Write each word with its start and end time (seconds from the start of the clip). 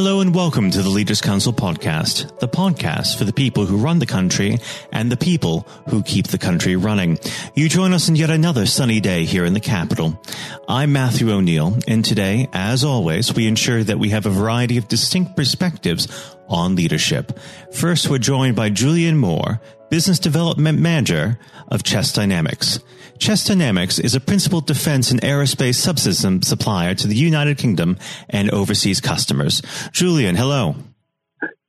Hello 0.00 0.20
and 0.20 0.32
welcome 0.32 0.70
to 0.70 0.80
the 0.80 0.88
Leaders 0.88 1.20
Council 1.20 1.52
podcast, 1.52 2.38
the 2.38 2.46
podcast 2.46 3.18
for 3.18 3.24
the 3.24 3.32
people 3.32 3.66
who 3.66 3.78
run 3.78 3.98
the 3.98 4.06
country 4.06 4.58
and 4.92 5.10
the 5.10 5.16
people 5.16 5.66
who 5.88 6.04
keep 6.04 6.28
the 6.28 6.38
country 6.38 6.76
running. 6.76 7.18
You 7.56 7.68
join 7.68 7.92
us 7.92 8.08
in 8.08 8.14
yet 8.14 8.30
another 8.30 8.64
sunny 8.64 9.00
day 9.00 9.24
here 9.24 9.44
in 9.44 9.54
the 9.54 9.60
capital. 9.60 10.22
I'm 10.68 10.92
Matthew 10.92 11.32
O'Neill, 11.32 11.76
and 11.88 12.04
today, 12.04 12.48
as 12.52 12.84
always, 12.84 13.34
we 13.34 13.48
ensure 13.48 13.82
that 13.82 13.98
we 13.98 14.10
have 14.10 14.24
a 14.24 14.30
variety 14.30 14.76
of 14.78 14.86
distinct 14.86 15.34
perspectives 15.34 16.06
on 16.46 16.76
leadership. 16.76 17.36
First, 17.72 18.08
we're 18.08 18.18
joined 18.18 18.54
by 18.54 18.70
Julian 18.70 19.18
Moir, 19.18 19.60
Business 19.90 20.18
Development 20.18 20.78
Manager 20.78 21.38
of 21.68 21.82
Chess 21.82 22.12
Dynamics. 22.12 22.78
Chess 23.18 23.44
Dynamics 23.44 23.98
is 23.98 24.14
a 24.14 24.20
principal 24.20 24.60
defense 24.60 25.10
and 25.10 25.20
aerospace 25.22 25.80
subsystem 25.80 26.44
supplier 26.44 26.94
to 26.94 27.08
the 27.08 27.16
United 27.16 27.56
Kingdom 27.56 27.96
and 28.28 28.50
overseas 28.50 29.00
customers. 29.00 29.62
Julian, 29.92 30.36
hello. 30.36 30.76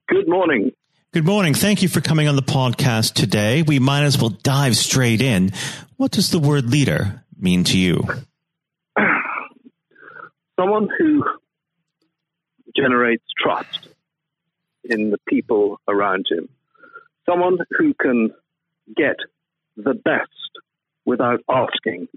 Good 0.10 0.28
morning. 0.28 0.72
Good 1.14 1.26
morning. 1.26 1.54
Thank 1.54 1.82
you 1.82 1.88
for 1.88 2.02
coming 2.02 2.28
on 2.28 2.36
the 2.36 2.42
podcast 2.42 3.14
today. 3.14 3.62
We 3.62 3.80
might 3.80 4.04
as 4.04 4.20
well 4.20 4.30
dive 4.30 4.76
straight 4.76 5.22
in. 5.22 5.54
What 5.96 6.12
does 6.12 6.30
the 6.30 6.40
word 6.40 6.70
leader 6.70 7.24
mean 7.40 7.64
to 7.66 7.78
you? 7.78 8.06
Someone 10.60 10.90
who 10.98 11.24
generates 12.76 13.24
trust 13.42 13.88
in 14.84 15.10
the 15.10 15.18
people 15.28 15.80
around 15.88 16.26
him. 16.30 16.50
Someone 17.30 17.58
who 17.78 17.94
can 17.94 18.32
get 18.96 19.18
the 19.78 19.94
best 19.94 20.30
without 21.06 21.42
asking 21.50 22.08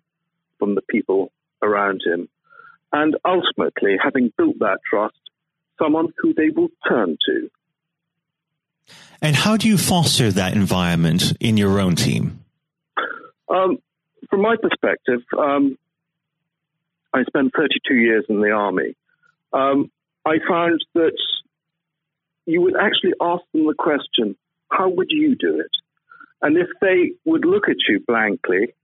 from 0.59 0.75
the 0.75 0.83
people 0.83 1.33
around 1.62 2.02
him. 2.05 2.29
And 2.93 3.16
ultimately, 3.25 3.97
having 4.02 4.33
built 4.37 4.59
that 4.61 4.79
trust, 4.88 5.16
someone 5.80 6.09
who 6.19 6.35
they 6.35 6.51
will 6.55 6.69
turn 6.88 7.16
to. 7.27 7.51
And 9.21 9.35
how 9.37 9.57
do 9.57 9.68
you 9.68 9.79
foster 9.79 10.30
that 10.33 10.55
environment 10.55 11.33
in 11.40 11.57
your 11.57 11.80
own 11.80 11.96
team? 11.96 12.45
Um, 13.49 13.79
from 14.29 14.43
my 14.43 14.57
perspective, 14.60 15.21
um, 15.38 15.79
I 17.15 17.24
spent 17.24 17.52
32 17.57 17.95
years 17.95 18.24
in 18.29 18.40
the 18.40 18.51
army. 18.51 18.95
Um, 19.52 19.90
I 20.24 20.37
found 20.49 20.85
that 20.95 21.16
you 22.46 22.60
would 22.63 22.74
actually 22.77 23.15
ask 23.21 23.43
them 23.52 23.66
the 23.66 23.74
question, 23.79 24.37
how 24.73 24.88
would 24.88 25.09
you 25.10 25.34
do 25.34 25.60
it? 25.60 25.70
And 26.40 26.56
if 26.56 26.68
they 26.80 27.12
would 27.24 27.45
look 27.45 27.68
at 27.68 27.76
you 27.88 28.01
blankly, 28.06 28.74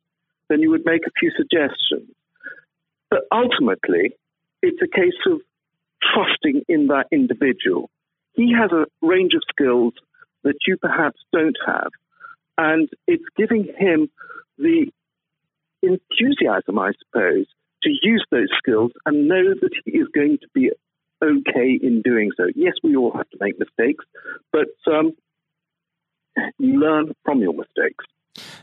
then 0.48 0.60
you 0.60 0.70
would 0.70 0.84
make 0.84 1.06
a 1.06 1.18
few 1.18 1.30
suggestions. 1.36 2.10
But 3.10 3.20
ultimately, 3.32 4.12
it's 4.62 4.80
a 4.82 4.88
case 4.88 5.18
of 5.26 5.40
trusting 6.02 6.62
in 6.68 6.88
that 6.88 7.06
individual. 7.10 7.90
He 8.34 8.54
has 8.58 8.70
a 8.70 8.86
range 9.04 9.32
of 9.34 9.42
skills 9.50 9.94
that 10.44 10.56
you 10.66 10.76
perhaps 10.76 11.18
don't 11.32 11.56
have. 11.66 11.90
And 12.56 12.88
it's 13.06 13.24
giving 13.36 13.64
him 13.78 14.08
the 14.56 14.86
enthusiasm, 15.82 16.78
I 16.78 16.92
suppose, 16.98 17.46
to 17.82 17.90
use 18.02 18.24
those 18.30 18.48
skills 18.58 18.92
and 19.06 19.28
know 19.28 19.54
that 19.60 19.70
he 19.84 19.92
is 19.92 20.08
going 20.14 20.38
to 20.42 20.48
be 20.54 20.70
okay 21.22 21.78
in 21.80 22.02
doing 22.02 22.30
so. 22.36 22.44
Yes, 22.54 22.74
we 22.82 22.96
all 22.96 23.12
have 23.12 23.28
to 23.30 23.38
make 23.40 23.58
mistakes, 23.58 24.04
but 24.52 24.68
um, 24.86 25.12
you 26.58 26.78
learn 26.78 27.14
from 27.24 27.40
your 27.40 27.52
mistakes. 27.52 28.04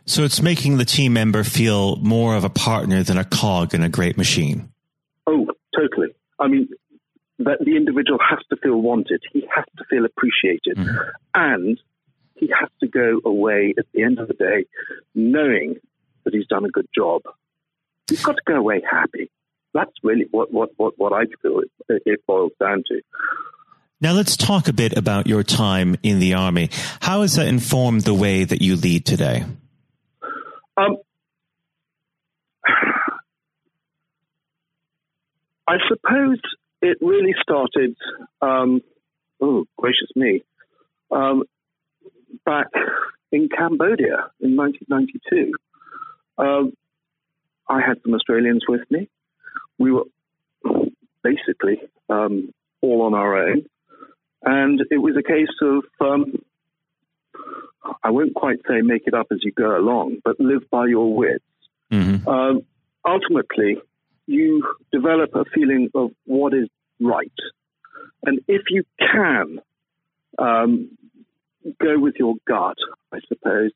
So 0.05 0.23
it's 0.23 0.41
making 0.41 0.77
the 0.77 0.85
team 0.85 1.13
member 1.13 1.43
feel 1.43 1.97
more 1.97 2.35
of 2.35 2.43
a 2.43 2.49
partner 2.49 3.03
than 3.03 3.17
a 3.17 3.25
cog 3.25 3.73
in 3.73 3.81
a 3.81 3.89
great 3.89 4.17
machine. 4.17 4.71
Oh, 5.27 5.47
totally. 5.75 6.15
I 6.39 6.47
mean, 6.47 6.69
that 7.39 7.59
the 7.59 7.75
individual 7.75 8.19
has 8.29 8.39
to 8.49 8.55
feel 8.57 8.77
wanted. 8.77 9.21
He 9.31 9.45
has 9.53 9.65
to 9.77 9.83
feel 9.89 10.05
appreciated, 10.05 10.77
mm-hmm. 10.77 11.09
and 11.33 11.79
he 12.35 12.49
has 12.59 12.69
to 12.81 12.87
go 12.87 13.19
away 13.25 13.73
at 13.77 13.85
the 13.93 14.03
end 14.03 14.19
of 14.19 14.27
the 14.27 14.33
day 14.33 14.65
knowing 15.14 15.75
that 16.23 16.33
he's 16.33 16.47
done 16.47 16.65
a 16.65 16.69
good 16.69 16.87
job. 16.95 17.23
He's 18.09 18.23
got 18.23 18.35
to 18.35 18.41
go 18.45 18.55
away 18.55 18.81
happy. 18.89 19.30
That's 19.73 19.91
really 20.03 20.27
what 20.31 20.53
what 20.53 20.69
what, 20.77 20.93
what 20.97 21.14
I 21.14 21.25
feel 21.41 21.59
it, 21.89 22.03
it 22.05 22.25
boils 22.25 22.53
down 22.59 22.83
to. 22.87 23.02
Now 24.02 24.11
let's 24.11 24.36
talk 24.36 24.67
a 24.67 24.73
bit 24.73 24.98
about 24.98 25.26
your 25.26 25.42
time 25.42 25.95
in 26.04 26.20
the 26.20 26.33
army. 26.33 26.70
How 27.00 27.22
has 27.22 27.36
that 27.36 27.48
informed 27.48 28.02
the 28.02 28.14
way 28.14 28.44
that 28.44 28.61
you 28.61 28.76
lead 28.76 29.06
today? 29.06 29.45
Um, 30.76 30.98
I 35.67 35.78
suppose 35.88 36.39
it 36.82 36.98
really 37.00 37.33
started. 37.42 37.95
Um, 38.42 38.82
oh, 39.42 39.64
gracious 39.78 40.10
me! 40.14 40.44
Um, 41.10 41.44
back 42.45 42.67
in 43.32 43.48
Cambodia 43.48 44.30
in 44.42 44.58
1992, 44.58 45.54
um, 46.38 46.73
I 47.70 47.80
had 47.80 48.02
some 48.04 48.14
Australians 48.14 48.66
with 48.67 48.82
me. 48.92 49.10
We 49.80 49.94
were 49.94 50.04
basically 51.23 51.80
um, 52.10 52.54
all 52.82 53.04
on 53.04 53.14
our 53.14 53.50
own. 53.50 53.66
And 54.45 54.82
it 54.92 54.98
was 54.98 55.16
a 55.17 55.23
case 55.23 55.48
of, 55.61 55.83
um, 56.00 56.42
I 58.04 58.11
won't 58.11 58.36
quite 58.36 58.60
say 58.67 58.82
make 58.82 59.04
it 59.08 59.14
up 59.14 59.28
as 59.32 59.39
you 59.42 59.52
go 59.52 59.78
along, 59.78 60.17
but 60.23 60.39
live 60.39 60.70
by 60.70 60.86
your 60.86 61.14
wits. 61.16 61.44
Mm-hmm. 61.92 62.28
Um, 62.28 62.61
ultimately, 63.06 63.78
you 64.28 64.64
develop 64.92 65.36
a 65.36 65.45
feeling 65.45 65.89
of 65.95 66.11
what 66.26 66.54
is 66.54 66.70
right. 67.00 67.32
And 68.23 68.39
if 68.48 68.64
you 68.70 68.83
can 69.00 69.60
um, 70.38 70.98
go 71.82 72.00
with 72.00 72.16
your 72.20 72.36
gut, 72.48 72.77
I 73.12 73.20
suppose, 73.27 73.72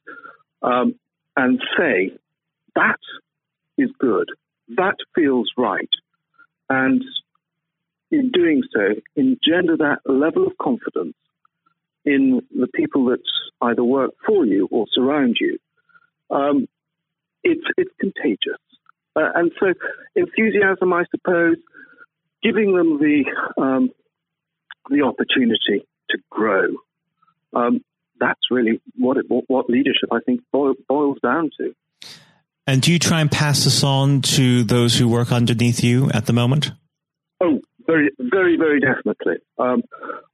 um, 0.61 0.95
and 1.35 1.61
say, 1.77 2.11
that 2.75 2.99
is 3.77 3.89
good, 3.99 4.29
that 4.75 4.95
feels 5.15 5.49
right, 5.57 5.89
and 6.69 7.03
in 8.11 8.31
doing 8.31 8.63
so, 8.73 8.95
engender 9.15 9.77
that 9.77 9.99
level 10.05 10.47
of 10.47 10.57
confidence 10.57 11.15
in 12.05 12.41
the 12.57 12.67
people 12.67 13.05
that 13.05 13.19
either 13.61 13.83
work 13.83 14.11
for 14.25 14.45
you 14.45 14.67
or 14.71 14.85
surround 14.93 15.37
you. 15.39 15.57
Um, 16.31 16.67
it's 17.43 17.63
it's 17.77 17.91
contagious, 17.99 18.59
uh, 19.15 19.29
and 19.35 19.51
so 19.59 19.73
enthusiasm, 20.15 20.93
I 20.93 21.05
suppose, 21.11 21.57
giving 22.43 22.75
them 22.75 22.99
the 22.99 23.25
um, 23.61 23.91
the 24.89 25.03
opportunity 25.03 25.87
to 26.09 26.17
grow. 26.29 26.67
Um, 27.53 27.83
that's 28.19 28.51
really 28.51 28.81
what 28.97 29.17
it, 29.17 29.25
what 29.27 29.69
leadership 29.69 30.09
I 30.11 30.19
think 30.25 30.41
boils 30.51 31.17
down 31.23 31.49
to. 31.57 31.73
And 32.67 32.81
do 32.81 32.91
you 32.91 32.99
try 32.99 33.21
and 33.21 33.31
pass 33.31 33.63
this 33.63 33.83
on 33.83 34.21
to 34.21 34.63
those 34.63 34.95
who 34.95 35.07
work 35.07 35.31
underneath 35.31 35.83
you 35.83 36.11
at 36.11 36.25
the 36.25 36.33
moment? 36.33 36.71
Very, 37.89 38.11
very, 38.19 38.55
very 38.55 38.79
definitely. 38.79 39.37
Um, 39.57 39.81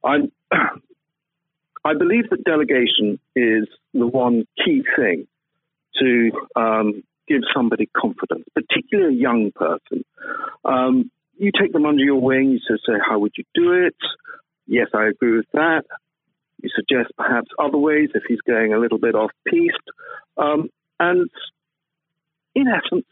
I'm, 0.04 0.30
I 1.84 1.94
believe 1.94 2.28
that 2.28 2.44
delegation 2.44 3.18
is 3.34 3.66
the 3.94 4.06
one 4.06 4.46
key 4.62 4.82
thing 4.94 5.26
to 5.98 6.30
um, 6.54 7.02
give 7.26 7.40
somebody 7.54 7.88
confidence, 7.96 8.44
particularly 8.52 9.16
a 9.16 9.18
young 9.18 9.52
person. 9.54 10.04
Um, 10.66 11.10
you 11.38 11.50
take 11.58 11.72
them 11.72 11.86
under 11.86 12.04
your 12.04 12.20
wing, 12.20 12.50
you 12.50 12.76
say, 12.86 12.92
How 13.08 13.18
would 13.20 13.32
you 13.38 13.44
do 13.54 13.72
it? 13.72 13.96
Yes, 14.66 14.88
I 14.94 15.06
agree 15.06 15.38
with 15.38 15.46
that. 15.54 15.84
You 16.62 16.68
suggest 16.76 17.10
perhaps 17.16 17.48
other 17.58 17.78
ways 17.78 18.10
if 18.14 18.24
he's 18.28 18.42
going 18.46 18.74
a 18.74 18.78
little 18.78 18.98
bit 18.98 19.14
off 19.14 19.30
piste. 19.46 19.76
Um, 20.36 20.68
and 21.00 21.30
in 22.54 22.66
essence, 22.68 23.06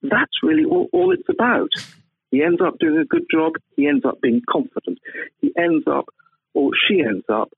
that's 0.00 0.44
really 0.44 0.64
all, 0.64 0.88
all 0.92 1.10
it's 1.12 1.28
about. 1.28 1.70
He 2.30 2.42
ends 2.42 2.60
up 2.64 2.78
doing 2.78 2.98
a 2.98 3.04
good 3.04 3.26
job. 3.32 3.54
He 3.76 3.86
ends 3.88 4.04
up 4.04 4.20
being 4.20 4.42
confident. 4.48 4.98
He 5.40 5.52
ends 5.56 5.84
up, 5.86 6.06
or 6.54 6.70
she 6.88 7.00
ends 7.00 7.24
up, 7.28 7.50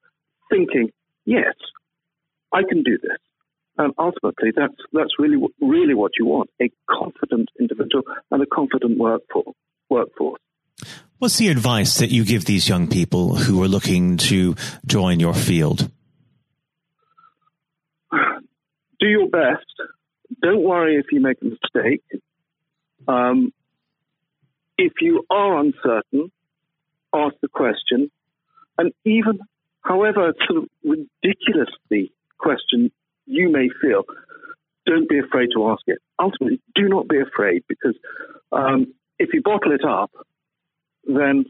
thinking, 0.50 0.90
yes, 1.24 1.54
I 2.52 2.62
can 2.68 2.82
do 2.82 2.98
this. 2.98 3.18
And 3.78 3.94
ultimately, 3.98 4.50
that's, 4.54 4.74
that's 4.92 5.18
really, 5.18 5.36
really 5.60 5.94
what 5.94 6.12
you 6.18 6.26
want 6.26 6.50
a 6.60 6.70
confident 6.90 7.48
individual 7.58 8.04
and 8.30 8.42
a 8.42 8.46
confident 8.46 8.98
workforce. 8.98 9.56
workforce. 9.88 10.40
What's 11.18 11.38
the 11.38 11.48
advice 11.48 11.98
that 11.98 12.10
you 12.10 12.24
give 12.24 12.44
these 12.44 12.68
young 12.68 12.88
people 12.88 13.36
who 13.36 13.62
are 13.62 13.68
looking 13.68 14.16
to 14.18 14.56
join 14.86 15.20
your 15.20 15.34
field? 15.34 15.90
Do 18.12 19.06
your 19.06 19.28
best. 19.28 19.66
Don't 20.42 20.62
worry 20.62 20.96
if 20.96 21.06
you 21.12 21.20
make 21.20 21.38
a 21.40 21.44
mistake. 21.44 22.02
Um, 23.06 23.52
if 24.78 24.92
you 25.00 25.24
are 25.30 25.58
uncertain, 25.58 26.30
ask 27.14 27.34
the 27.40 27.48
question. 27.48 28.10
And 28.78 28.92
even 29.04 29.38
however 29.82 30.32
sort 30.48 30.64
of 30.64 30.68
ridiculously 30.84 32.12
question 32.38 32.90
you 33.26 33.50
may 33.50 33.68
feel, 33.80 34.04
don't 34.86 35.08
be 35.08 35.18
afraid 35.18 35.50
to 35.54 35.68
ask 35.68 35.82
it. 35.86 35.98
Ultimately, 36.18 36.60
do 36.74 36.88
not 36.88 37.08
be 37.08 37.20
afraid 37.20 37.64
because 37.68 37.94
um, 38.50 38.94
if 39.18 39.30
you 39.32 39.42
bottle 39.42 39.72
it 39.72 39.84
up, 39.84 40.10
then 41.06 41.44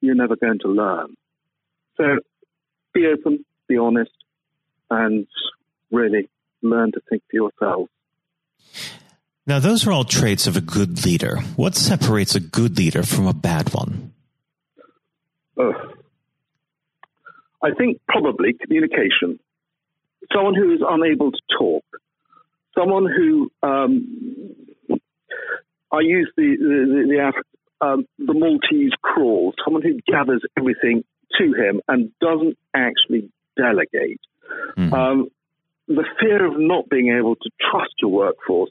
you're 0.00 0.14
never 0.14 0.36
going 0.36 0.58
to 0.60 0.68
learn. 0.68 1.14
So 1.96 2.18
be 2.92 3.06
open, 3.06 3.44
be 3.68 3.76
honest, 3.78 4.10
and 4.90 5.26
really 5.90 6.28
learn 6.62 6.92
to 6.92 7.00
think 7.08 7.22
for 7.30 7.36
yourselves. 7.36 7.90
Now, 9.46 9.58
those 9.58 9.86
are 9.86 9.92
all 9.92 10.04
traits 10.04 10.46
of 10.46 10.56
a 10.56 10.60
good 10.60 11.04
leader. 11.04 11.38
What 11.56 11.74
separates 11.74 12.34
a 12.34 12.40
good 12.40 12.78
leader 12.78 13.02
from 13.02 13.26
a 13.26 13.34
bad 13.34 13.74
one? 13.74 14.12
Uh, 15.58 15.72
I 17.62 17.70
think 17.76 18.00
probably 18.06 18.52
communication. 18.52 19.40
Someone 20.32 20.54
who 20.54 20.72
is 20.72 20.80
unable 20.86 21.32
to 21.32 21.40
talk. 21.58 21.84
Someone 22.78 23.06
who 23.06 23.50
um, 23.62 24.54
I 25.92 26.00
use 26.00 26.32
the 26.36 26.56
the, 26.58 27.32
the, 27.80 27.86
um, 27.86 28.06
the 28.18 28.34
Maltese 28.34 28.92
crawl. 29.02 29.54
Someone 29.64 29.82
who 29.82 30.00
gathers 30.10 30.42
everything 30.56 31.04
to 31.38 31.44
him 31.52 31.80
and 31.88 32.12
doesn't 32.20 32.56
actually 32.74 33.30
delegate. 33.56 34.20
Mm-hmm. 34.78 34.94
Um, 34.94 35.28
the 35.88 36.04
fear 36.20 36.46
of 36.46 36.54
not 36.58 36.88
being 36.88 37.14
able 37.18 37.34
to 37.36 37.50
trust 37.70 37.94
your 38.00 38.10
workforce 38.12 38.70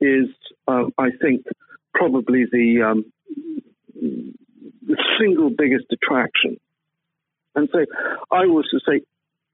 is, 0.00 0.28
um, 0.68 0.92
I 0.98 1.10
think, 1.20 1.44
probably 1.94 2.44
the 2.50 2.82
um, 2.82 3.04
the 3.94 4.96
single 5.18 5.50
biggest 5.50 5.86
attraction. 5.90 6.58
And 7.54 7.68
so, 7.72 7.84
I 8.30 8.44
to 8.44 8.80
say, 8.86 9.00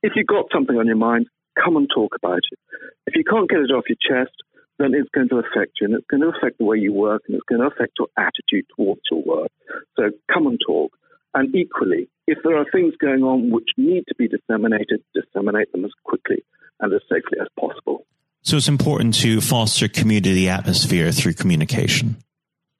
if 0.02 0.12
you've 0.16 0.26
got 0.26 0.46
something 0.52 0.76
on 0.76 0.86
your 0.86 0.96
mind, 0.96 1.26
come 1.62 1.76
and 1.76 1.88
talk 1.94 2.14
about 2.16 2.40
it. 2.50 2.58
If 3.06 3.14
you 3.14 3.24
can't 3.24 3.48
get 3.48 3.60
it 3.60 3.70
off 3.70 3.84
your 3.88 3.96
chest, 4.00 4.34
then 4.78 4.94
it's 4.94 5.08
going 5.14 5.28
to 5.28 5.36
affect 5.36 5.72
you, 5.80 5.86
and 5.86 5.94
it's 5.94 6.06
going 6.10 6.22
to 6.22 6.32
affect 6.36 6.58
the 6.58 6.64
way 6.64 6.78
you 6.78 6.92
work, 6.92 7.22
and 7.28 7.36
it's 7.36 7.46
going 7.48 7.60
to 7.60 7.68
affect 7.68 7.92
your 7.98 8.08
attitude 8.18 8.66
towards 8.76 9.02
your 9.10 9.22
work. 9.22 9.50
So, 9.96 10.10
come 10.32 10.46
and 10.46 10.58
talk. 10.66 10.92
And 11.34 11.54
equally, 11.54 12.08
if 12.26 12.38
there 12.44 12.58
are 12.58 12.66
things 12.70 12.94
going 13.00 13.22
on 13.22 13.50
which 13.50 13.70
need 13.78 14.04
to 14.08 14.14
be 14.14 14.28
disseminated, 14.28 15.02
disseminate 15.14 15.72
them 15.72 15.84
as 15.84 15.92
quickly 16.04 16.44
and 16.80 16.92
as 16.92 17.00
safely 17.08 17.38
as 17.40 17.48
possible. 17.58 18.04
So 18.42 18.56
it's 18.56 18.68
important 18.68 19.14
to 19.20 19.40
foster 19.40 19.88
community 19.88 20.48
atmosphere 20.48 21.12
through 21.12 21.34
communication. 21.34 22.16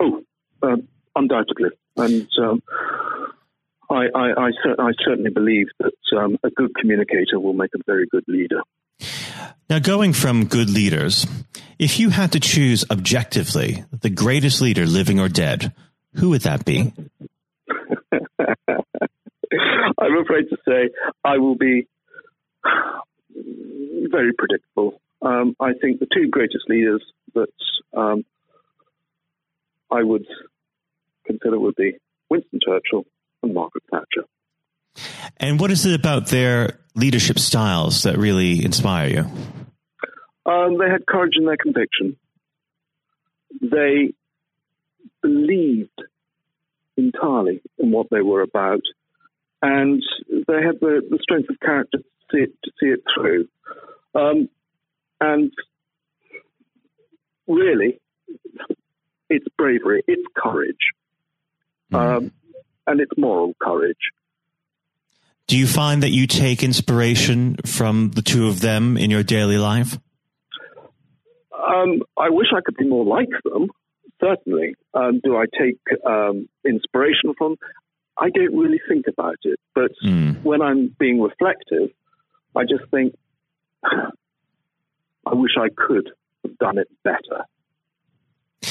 Oh, 0.01 0.23
uh, 0.63 0.77
undoubtedly, 1.15 1.71
and 1.97 2.29
um, 2.39 2.63
I, 3.89 4.07
I, 4.15 4.31
I, 4.31 4.51
I, 4.79 4.93
certainly 5.05 5.31
believe 5.31 5.69
that 5.79 5.93
um, 6.19 6.37
a 6.43 6.51
good 6.51 6.75
communicator 6.75 7.39
will 7.39 7.53
make 7.53 7.71
a 7.75 7.79
very 7.87 8.07
good 8.11 8.25
leader. 8.27 8.63
Now, 9.71 9.79
going 9.79 10.13
from 10.13 10.47
good 10.47 10.69
leaders, 10.69 11.27
if 11.79 12.01
you 12.01 12.11
had 12.11 12.33
to 12.33 12.41
choose 12.41 12.85
objectively 12.91 13.85
the 14.01 14.11
greatest 14.11 14.61
leader, 14.61 14.87
living 14.87 15.21
or 15.21 15.29
dead, 15.29 15.73
who 16.15 16.31
would 16.31 16.43
that 16.43 16.65
be? 16.65 16.93
I'm 19.99 20.17
afraid 20.19 20.49
to 20.51 20.57
say 20.67 20.91
I 21.25 21.39
will 21.39 21.55
be 21.55 21.87
very 24.11 24.33
predictable. 24.33 25.01
Um, 25.23 25.55
I 25.61 25.73
think 25.81 26.01
the 26.01 26.09
two 26.13 26.29
greatest 26.29 26.65
leaders 26.69 27.03
that 27.35 27.49
um, 27.97 28.25
I 29.91 30.03
would 30.03 30.27
consider 31.27 31.59
would 31.59 31.77
be 31.77 31.97
Winston 32.29 32.61
Churchill 32.65 33.05
and 33.43 33.55
Margaret 33.55 33.85
Thatcher. 33.91 34.27
And 35.37 35.61
what 35.61 35.71
is 35.71 35.87
it 35.87 35.95
about 35.99 36.27
their 36.27 36.81
leadership 36.95 37.39
styles 37.39 38.03
that 38.03 38.19
really 38.19 38.65
inspire 38.65 39.09
you? 39.09 39.21
Um, 40.45 40.79
they 40.79 40.91
had 40.91 41.07
courage 41.07 41.35
in 41.37 41.47
their 41.47 41.57
conviction. 41.57 42.17
They 43.61 44.13
believed 45.23 46.03
entirely 46.97 47.63
in 47.79 47.91
what 47.93 48.09
they 48.11 48.21
were 48.21 48.43
about, 48.43 48.83
and 49.63 50.03
they 50.29 50.63
had 50.63 50.81
the, 50.81 51.03
the 51.09 51.19
strength 51.23 51.49
of 51.49 51.61
character 51.61 51.99
to 51.99 52.05
see 52.33 52.43
it, 52.43 52.53
to 52.65 52.71
see 52.81 52.87
it 52.89 53.01
through. 53.15 53.49
Um, 54.15 54.49
and 55.23 55.53
really, 57.47 58.01
it's 59.31 59.47
bravery, 59.57 60.03
it's 60.09 60.23
courage, 60.37 60.93
mm. 61.93 61.97
um, 61.97 62.33
and 62.87 63.01
it's 63.01 63.13
moral 63.17 63.55
courage. 63.63 64.11
Do 65.47 65.57
you 65.57 65.67
find 65.67 66.03
that 66.03 66.11
you 66.11 66.27
take 66.27 66.63
inspiration 66.63 67.57
from 67.65 68.11
the 68.11 68.23
two 68.23 68.49
of 68.49 68.61
them 68.61 68.97
in 68.97 69.11
your 69.11 69.23
daily 69.23 69.59
life? 69.59 69.99
Um, 71.53 72.03
I 72.17 72.31
wish 72.31 72.49
I 72.57 72.61
could 72.65 72.77
be 72.77 72.89
more 72.89 73.05
like 73.05 73.29
them. 73.45 73.69
Certainly. 74.21 74.75
Um, 74.95 75.21
do 75.23 75.37
I 75.37 75.47
take 75.59 75.79
um, 76.07 76.49
inspiration 76.65 77.35
from? 77.37 77.57
I 78.19 78.31
don't 78.31 78.57
really 78.57 78.81
think 78.89 79.07
about 79.09 79.37
it, 79.43 79.59
but 79.75 79.91
mm. 80.05 80.43
when 80.43 80.63
I'm 80.63 80.95
being 80.99 81.21
reflective, 81.21 81.91
I 82.55 82.63
just 82.63 82.89
think 82.91 83.15
I 85.27 85.35
wish 85.35 85.53
I 85.59 85.69
could 85.75 86.11
have 86.45 86.59
done 86.59 86.79
it 86.79 86.89
better. 87.05 87.45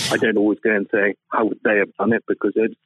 I 0.10 0.18
don't 0.18 0.38
always 0.38 0.60
go 0.60 0.74
and 0.74 0.88
say 0.92 1.16
how 1.28 1.46
would 1.46 1.60
they 1.64 1.78
have 1.78 1.94
done 1.98 2.14
it 2.14 2.24
because 2.28 2.54
it 2.56 2.78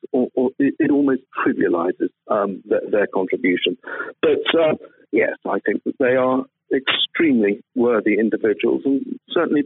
it 0.60 0.92
almost 0.92 1.22
trivializes 1.46 2.10
um, 2.28 2.64
their, 2.66 2.82
their, 2.90 3.08
contribution. 3.08 3.78
But 4.22 4.44
uh, 4.60 4.74
yes, 5.12 5.38
I 5.46 5.60
think 5.60 5.84
that 5.84 5.96
they 6.00 6.16
are 6.16 6.46
extremely 6.74 7.64
worthy 7.76 8.18
individuals 8.20 8.82
and 8.86 9.20
certainly 9.32 9.64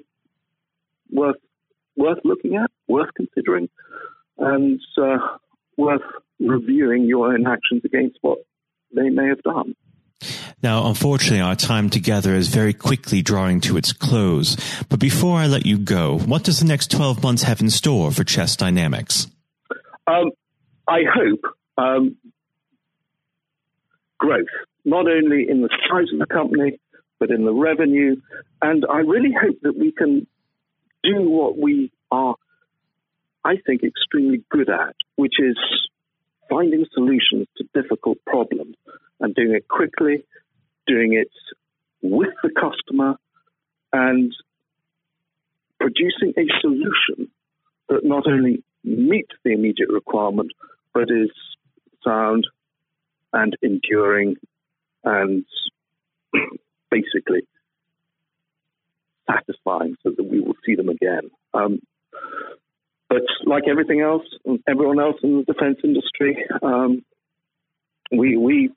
worth 1.12 1.38
worth 1.96 2.20
looking 2.24 2.56
at, 2.56 2.72
worth 2.88 3.10
considering, 3.16 3.70
and 4.38 4.82
uh, 5.02 5.18
worth 5.78 6.02
reviewing 6.40 7.06
your 7.06 7.34
own 7.34 7.48
actions 7.48 7.84
against 7.86 8.18
what 8.22 8.40
they 8.96 9.10
may 9.10 9.28
have 9.28 9.44
done. 9.44 9.76
Now, 10.62 10.88
unfortunately, 10.88 11.42
our 11.42 11.56
time 11.56 11.90
together 11.90 12.36
is 12.36 12.50
very 12.50 12.74
quickly 12.74 13.22
drawing 13.22 13.62
to 13.62 13.78
its 13.78 13.94
close. 13.94 14.58
But 14.90 15.00
before 15.00 15.38
I 15.38 15.48
let 15.48 15.66
you 15.66 15.78
go, 15.78 16.18
what 16.20 16.44
does 16.44 16.60
the 16.60 16.66
next 16.66 16.92
12 16.92 17.24
months 17.24 17.44
have 17.44 17.62
in 17.62 17.70
store 17.70 18.12
for 18.12 18.24
Chess 18.24 18.56
Dynamics? 18.56 19.28
Um, 20.08 20.32
I 20.88 21.02
hope 21.12 21.42
um, 21.78 22.18
growth, 24.18 24.48
not 24.84 25.08
only 25.08 25.48
in 25.50 25.62
the 25.62 25.70
size 25.90 26.12
of 26.12 26.20
the 26.20 26.26
company, 26.26 26.80
but 27.20 27.32
in 27.32 27.46
the 27.46 27.54
revenue. 27.54 28.18
And 28.62 28.86
I 28.90 28.98
really 28.98 29.32
hope 29.32 29.58
that 29.62 29.78
we 29.78 29.92
can 29.92 30.28
do 31.04 31.30
what 31.30 31.58
we 31.58 31.92
are, 32.12 32.36
I 33.46 33.56
think, 33.66 33.84
extremely 33.84 34.44
good 34.50 34.70
at, 34.70 34.96
which 35.16 35.36
is 35.40 35.58
finding 36.50 36.86
solutions 36.94 37.48
to 37.58 37.64
difficult 37.74 38.18
problems 38.26 38.76
and 39.20 39.36
doing 39.36 39.54
it 39.56 39.68
quickly, 39.68 40.24
doing 40.88 41.14
it 41.14 41.32
with 42.02 42.34
the 42.44 42.50
customer, 42.50 43.16
and 43.92 44.34
producing 45.80 46.34
a 46.38 46.46
solution 46.62 47.32
that 47.90 48.04
not 48.04 48.28
only 48.28 48.64
meets 48.84 49.32
the 49.44 49.52
immediate 49.52 49.90
requirement, 49.90 50.52
but 50.94 51.04
is 51.04 51.32
sound 52.04 52.48
and 53.34 53.56
enduring 53.62 54.36
and 55.04 55.46
basically 56.92 57.42
satisfying 59.30 59.96
so 60.04 60.12
that 60.16 60.24
we 60.24 60.40
will 60.40 60.56
see 60.66 60.76
them 60.76 60.90
again. 60.90 61.30
Um, 61.54 61.80
but 63.10 63.24
like 63.46 63.64
everything 63.70 64.02
else, 64.02 64.24
everyone 64.68 65.00
else 65.00 65.18
in 65.24 65.38
the 65.38 65.54
defense 65.54 65.80
industry, 65.84 66.46
um, 66.62 67.04
we, 68.12 68.38
we 68.38 68.70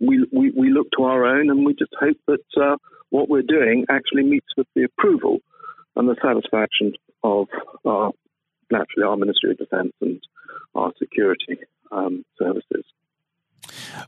we, 0.00 0.26
we, 0.32 0.52
we 0.56 0.70
look 0.70 0.88
to 0.96 1.04
our 1.04 1.24
own 1.24 1.50
and 1.50 1.64
we 1.64 1.74
just 1.74 1.94
hope 1.98 2.18
that 2.26 2.44
uh, 2.60 2.76
what 3.10 3.28
we're 3.28 3.42
doing 3.42 3.86
actually 3.88 4.24
meets 4.24 4.48
with 4.56 4.66
the 4.74 4.84
approval 4.84 5.38
and 5.94 6.08
the 6.08 6.16
satisfaction 6.22 6.92
of 7.22 7.48
our, 7.84 8.12
naturally 8.70 9.06
our 9.06 9.16
Ministry 9.16 9.52
of 9.52 9.58
Defence 9.58 9.92
and 10.00 10.20
our 10.74 10.92
security 10.98 11.58
um, 11.90 12.24
services. 12.38 12.84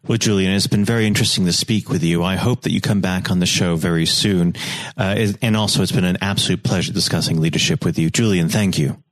Well, 0.07 0.19
Julian, 0.19 0.53
it's 0.53 0.67
been 0.67 0.85
very 0.85 1.07
interesting 1.07 1.47
to 1.47 1.53
speak 1.53 1.89
with 1.89 2.03
you. 2.03 2.23
I 2.23 2.37
hope 2.37 2.63
that 2.63 2.73
you 2.73 2.81
come 2.81 3.01
back 3.01 3.31
on 3.31 3.41
the 3.41 3.47
show 3.47 3.77
very 3.77 4.07
soon. 4.07 4.55
Uh, 4.97 5.33
and 5.43 5.57
also, 5.57 5.83
it's 5.83 5.93
been 5.93 6.05
an 6.05 6.19
absolute 6.21 6.63
pleasure 6.63 6.93
discussing 6.93 7.41
leadership 7.41 7.85
with 7.85 7.99
you. 7.99 8.11
Julian, 8.11 8.49
thank 8.49 8.79
you. 8.79 9.03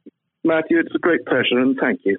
Matthew, 0.45 0.78
it's 0.78 0.95
a 0.95 0.99
great 0.99 1.25
pleasure, 1.26 1.59
and 1.59 1.76
thank 1.80 2.00
you. 2.04 2.18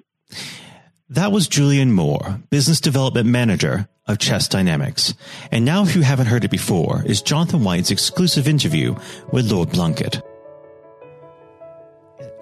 That 1.10 1.32
was 1.32 1.48
Julian 1.48 1.92
Moir, 1.92 2.38
Business 2.50 2.82
Development 2.82 3.26
Manager 3.26 3.88
of 4.06 4.18
Chess 4.18 4.46
Dynamics. 4.46 5.14
And 5.50 5.64
now, 5.64 5.82
if 5.82 5.96
you 5.96 6.02
haven't 6.02 6.26
heard 6.26 6.44
it 6.44 6.50
before, 6.50 7.02
is 7.06 7.22
Jonathan 7.22 7.64
White's 7.64 7.90
exclusive 7.90 8.46
interview 8.46 8.94
with 9.32 9.50
Lord 9.50 9.70
Blunkett. 9.70 10.20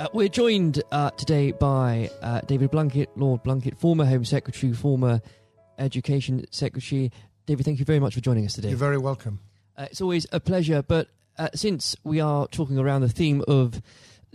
Uh, 0.00 0.08
we're 0.12 0.28
joined 0.28 0.82
uh, 0.90 1.10
today 1.10 1.52
by 1.52 2.10
uh, 2.22 2.40
David 2.40 2.72
Blunkett, 2.72 3.06
Lord 3.14 3.44
Blunkett, 3.44 3.78
former 3.78 4.04
Home 4.04 4.24
Secretary, 4.24 4.72
former 4.72 5.22
Education 5.78 6.44
Secretary. 6.50 7.12
David, 7.46 7.64
thank 7.64 7.78
you 7.78 7.84
very 7.84 8.00
much 8.00 8.14
for 8.14 8.20
joining 8.20 8.46
us 8.46 8.54
today. 8.54 8.70
You're 8.70 8.78
very 8.78 8.98
welcome. 8.98 9.38
Uh, 9.76 9.86
it's 9.92 10.00
always 10.00 10.26
a 10.32 10.40
pleasure, 10.40 10.82
but 10.82 11.06
uh, 11.38 11.50
since 11.54 11.94
we 12.02 12.18
are 12.18 12.48
talking 12.48 12.80
around 12.80 13.02
the 13.02 13.08
theme 13.08 13.44
of 13.46 13.80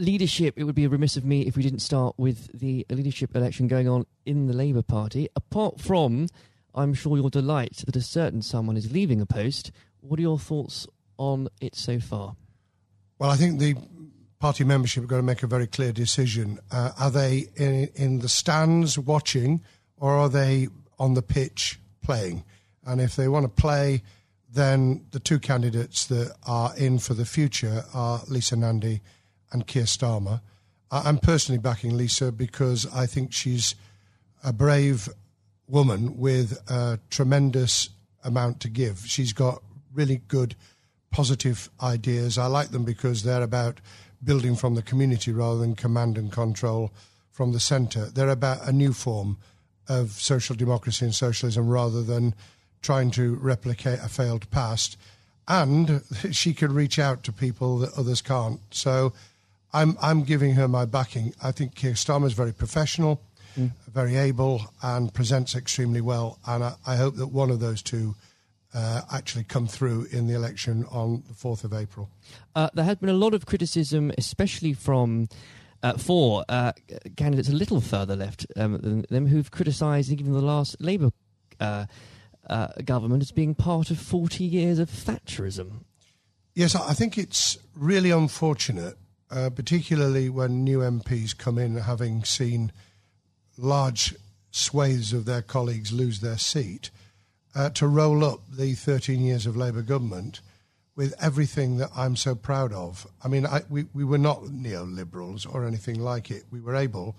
leadership, 0.01 0.55
it 0.57 0.63
would 0.63 0.75
be 0.75 0.85
a 0.85 0.89
remiss 0.89 1.15
of 1.15 1.23
me 1.23 1.41
if 1.43 1.55
we 1.55 1.63
didn't 1.63 1.79
start 1.79 2.15
with 2.17 2.49
the 2.59 2.85
leadership 2.89 3.35
election 3.35 3.67
going 3.67 3.87
on 3.87 4.05
in 4.25 4.47
the 4.47 4.53
Labour 4.53 4.81
Party. 4.81 5.29
Apart 5.35 5.79
from 5.79 6.27
I'm 6.73 6.93
sure 6.93 7.17
you'll 7.17 7.29
delight 7.29 7.83
that 7.85 7.95
a 7.95 8.01
certain 8.01 8.41
someone 8.41 8.77
is 8.77 8.91
leaving 8.91 9.21
a 9.21 9.25
post. 9.25 9.71
What 9.99 10.19
are 10.19 10.23
your 10.23 10.39
thoughts 10.39 10.87
on 11.17 11.49
it 11.59 11.75
so 11.75 11.99
far? 11.99 12.35
Well, 13.19 13.29
I 13.29 13.35
think 13.35 13.59
the 13.59 13.75
party 14.39 14.63
membership 14.63 15.03
are 15.03 15.07
going 15.07 15.21
to 15.21 15.25
make 15.25 15.43
a 15.43 15.47
very 15.47 15.67
clear 15.67 15.91
decision. 15.91 16.59
Uh, 16.71 16.91
are 16.99 17.11
they 17.11 17.49
in, 17.55 17.89
in 17.95 18.19
the 18.19 18.29
stands 18.29 18.97
watching, 18.97 19.61
or 19.97 20.13
are 20.13 20.29
they 20.29 20.69
on 20.97 21.13
the 21.13 21.21
pitch 21.21 21.79
playing? 22.01 22.43
And 22.85 22.99
if 22.99 23.15
they 23.15 23.27
want 23.27 23.43
to 23.43 23.61
play, 23.61 24.01
then 24.49 25.05
the 25.11 25.19
two 25.19 25.39
candidates 25.39 26.07
that 26.07 26.35
are 26.47 26.75
in 26.75 26.97
for 26.99 27.13
the 27.13 27.25
future 27.25 27.83
are 27.93 28.21
Lisa 28.27 28.55
Nandy 28.55 29.01
and 29.51 29.67
Keir 29.67 29.83
Starmer. 29.83 30.41
I'm 30.91 31.19
personally 31.19 31.59
backing 31.59 31.95
Lisa 31.95 32.31
because 32.31 32.85
I 32.93 33.05
think 33.05 33.31
she's 33.31 33.75
a 34.43 34.51
brave 34.51 35.07
woman 35.67 36.17
with 36.17 36.61
a 36.69 36.99
tremendous 37.09 37.89
amount 38.23 38.59
to 38.61 38.69
give. 38.69 38.99
She's 39.05 39.31
got 39.31 39.63
really 39.93 40.21
good, 40.27 40.55
positive 41.11 41.69
ideas. 41.81 42.37
I 42.37 42.47
like 42.47 42.69
them 42.69 42.83
because 42.83 43.23
they're 43.23 43.41
about 43.41 43.79
building 44.23 44.55
from 44.55 44.75
the 44.75 44.81
community 44.81 45.31
rather 45.31 45.59
than 45.59 45.75
command 45.75 46.17
and 46.17 46.31
control 46.31 46.91
from 47.31 47.53
the 47.53 47.59
centre. 47.59 48.05
They're 48.05 48.29
about 48.29 48.67
a 48.67 48.73
new 48.73 48.93
form 48.93 49.37
of 49.87 50.11
social 50.11 50.55
democracy 50.55 51.05
and 51.05 51.15
socialism 51.15 51.67
rather 51.67 52.03
than 52.03 52.35
trying 52.81 53.11
to 53.11 53.35
replicate 53.35 53.99
a 53.99 54.09
failed 54.09 54.49
past. 54.51 54.97
And 55.47 56.03
she 56.31 56.53
can 56.53 56.73
reach 56.73 56.99
out 56.99 57.23
to 57.23 57.31
people 57.31 57.77
that 57.79 57.93
others 57.97 58.21
can't. 58.21 58.59
So 58.71 59.13
I'm, 59.73 59.97
I'm 60.01 60.23
giving 60.23 60.53
her 60.55 60.67
my 60.67 60.85
backing. 60.85 61.33
I 61.41 61.51
think 61.51 61.75
Keir 61.75 61.93
Starmer 61.93 62.25
is 62.25 62.33
very 62.33 62.53
professional, 62.53 63.21
mm. 63.57 63.71
very 63.91 64.17
able, 64.17 64.61
and 64.81 65.13
presents 65.13 65.55
extremely 65.55 66.01
well. 66.01 66.39
And 66.45 66.63
I, 66.63 66.73
I 66.85 66.95
hope 66.95 67.15
that 67.15 67.27
one 67.27 67.49
of 67.49 67.59
those 67.59 67.81
two 67.81 68.15
uh, 68.73 69.01
actually 69.11 69.43
come 69.43 69.67
through 69.67 70.07
in 70.11 70.27
the 70.27 70.33
election 70.33 70.85
on 70.91 71.23
the 71.27 71.33
4th 71.33 71.63
of 71.63 71.73
April. 71.73 72.09
Uh, 72.55 72.69
there 72.73 72.85
has 72.85 72.97
been 72.97 73.09
a 73.09 73.13
lot 73.13 73.33
of 73.33 73.45
criticism, 73.45 74.11
especially 74.17 74.73
from 74.73 75.27
uh, 75.83 75.97
four 75.97 76.45
uh, 76.47 76.71
candidates 77.17 77.49
a 77.49 77.53
little 77.53 77.81
further 77.81 78.15
left 78.15 78.45
um, 78.55 78.79
than 78.81 79.05
them 79.09 79.27
who've 79.27 79.51
criticised 79.51 80.11
even 80.11 80.31
the 80.31 80.41
last 80.41 80.79
Labour 80.79 81.11
uh, 81.59 81.85
uh, 82.49 82.67
government 82.85 83.21
as 83.21 83.31
being 83.31 83.55
part 83.55 83.91
of 83.91 83.99
40 83.99 84.43
years 84.43 84.79
of 84.79 84.89
Thatcherism. 84.89 85.83
Yes, 86.53 86.75
I 86.75 86.93
think 86.93 87.17
it's 87.17 87.57
really 87.75 88.11
unfortunate, 88.11 88.97
particularly 89.31 90.29
when 90.29 90.63
new 90.63 90.79
MPs 90.79 91.37
come 91.37 91.57
in 91.57 91.77
having 91.77 92.23
seen 92.23 92.71
large 93.57 94.15
swathes 94.51 95.13
of 95.13 95.25
their 95.25 95.41
colleagues 95.41 95.91
lose 95.91 96.19
their 96.19 96.37
seat 96.37 96.91
uh, 97.55 97.69
to 97.69 97.87
roll 97.87 98.23
up 98.23 98.41
the 98.49 98.73
13 98.73 99.21
years 99.21 99.45
of 99.45 99.57
Labour 99.57 99.81
government 99.81 100.41
with 100.95 101.13
everything 101.21 101.77
that 101.77 101.89
I'm 101.95 102.15
so 102.15 102.35
proud 102.35 102.73
of. 102.73 103.07
I 103.23 103.27
mean, 103.27 103.45
I, 103.45 103.61
we, 103.69 103.85
we 103.93 104.03
were 104.03 104.17
not 104.17 104.43
neoliberals 104.43 105.51
or 105.51 105.65
anything 105.65 105.99
like 105.99 106.29
it. 106.29 106.43
We 106.51 106.59
were 106.59 106.75
able, 106.75 107.15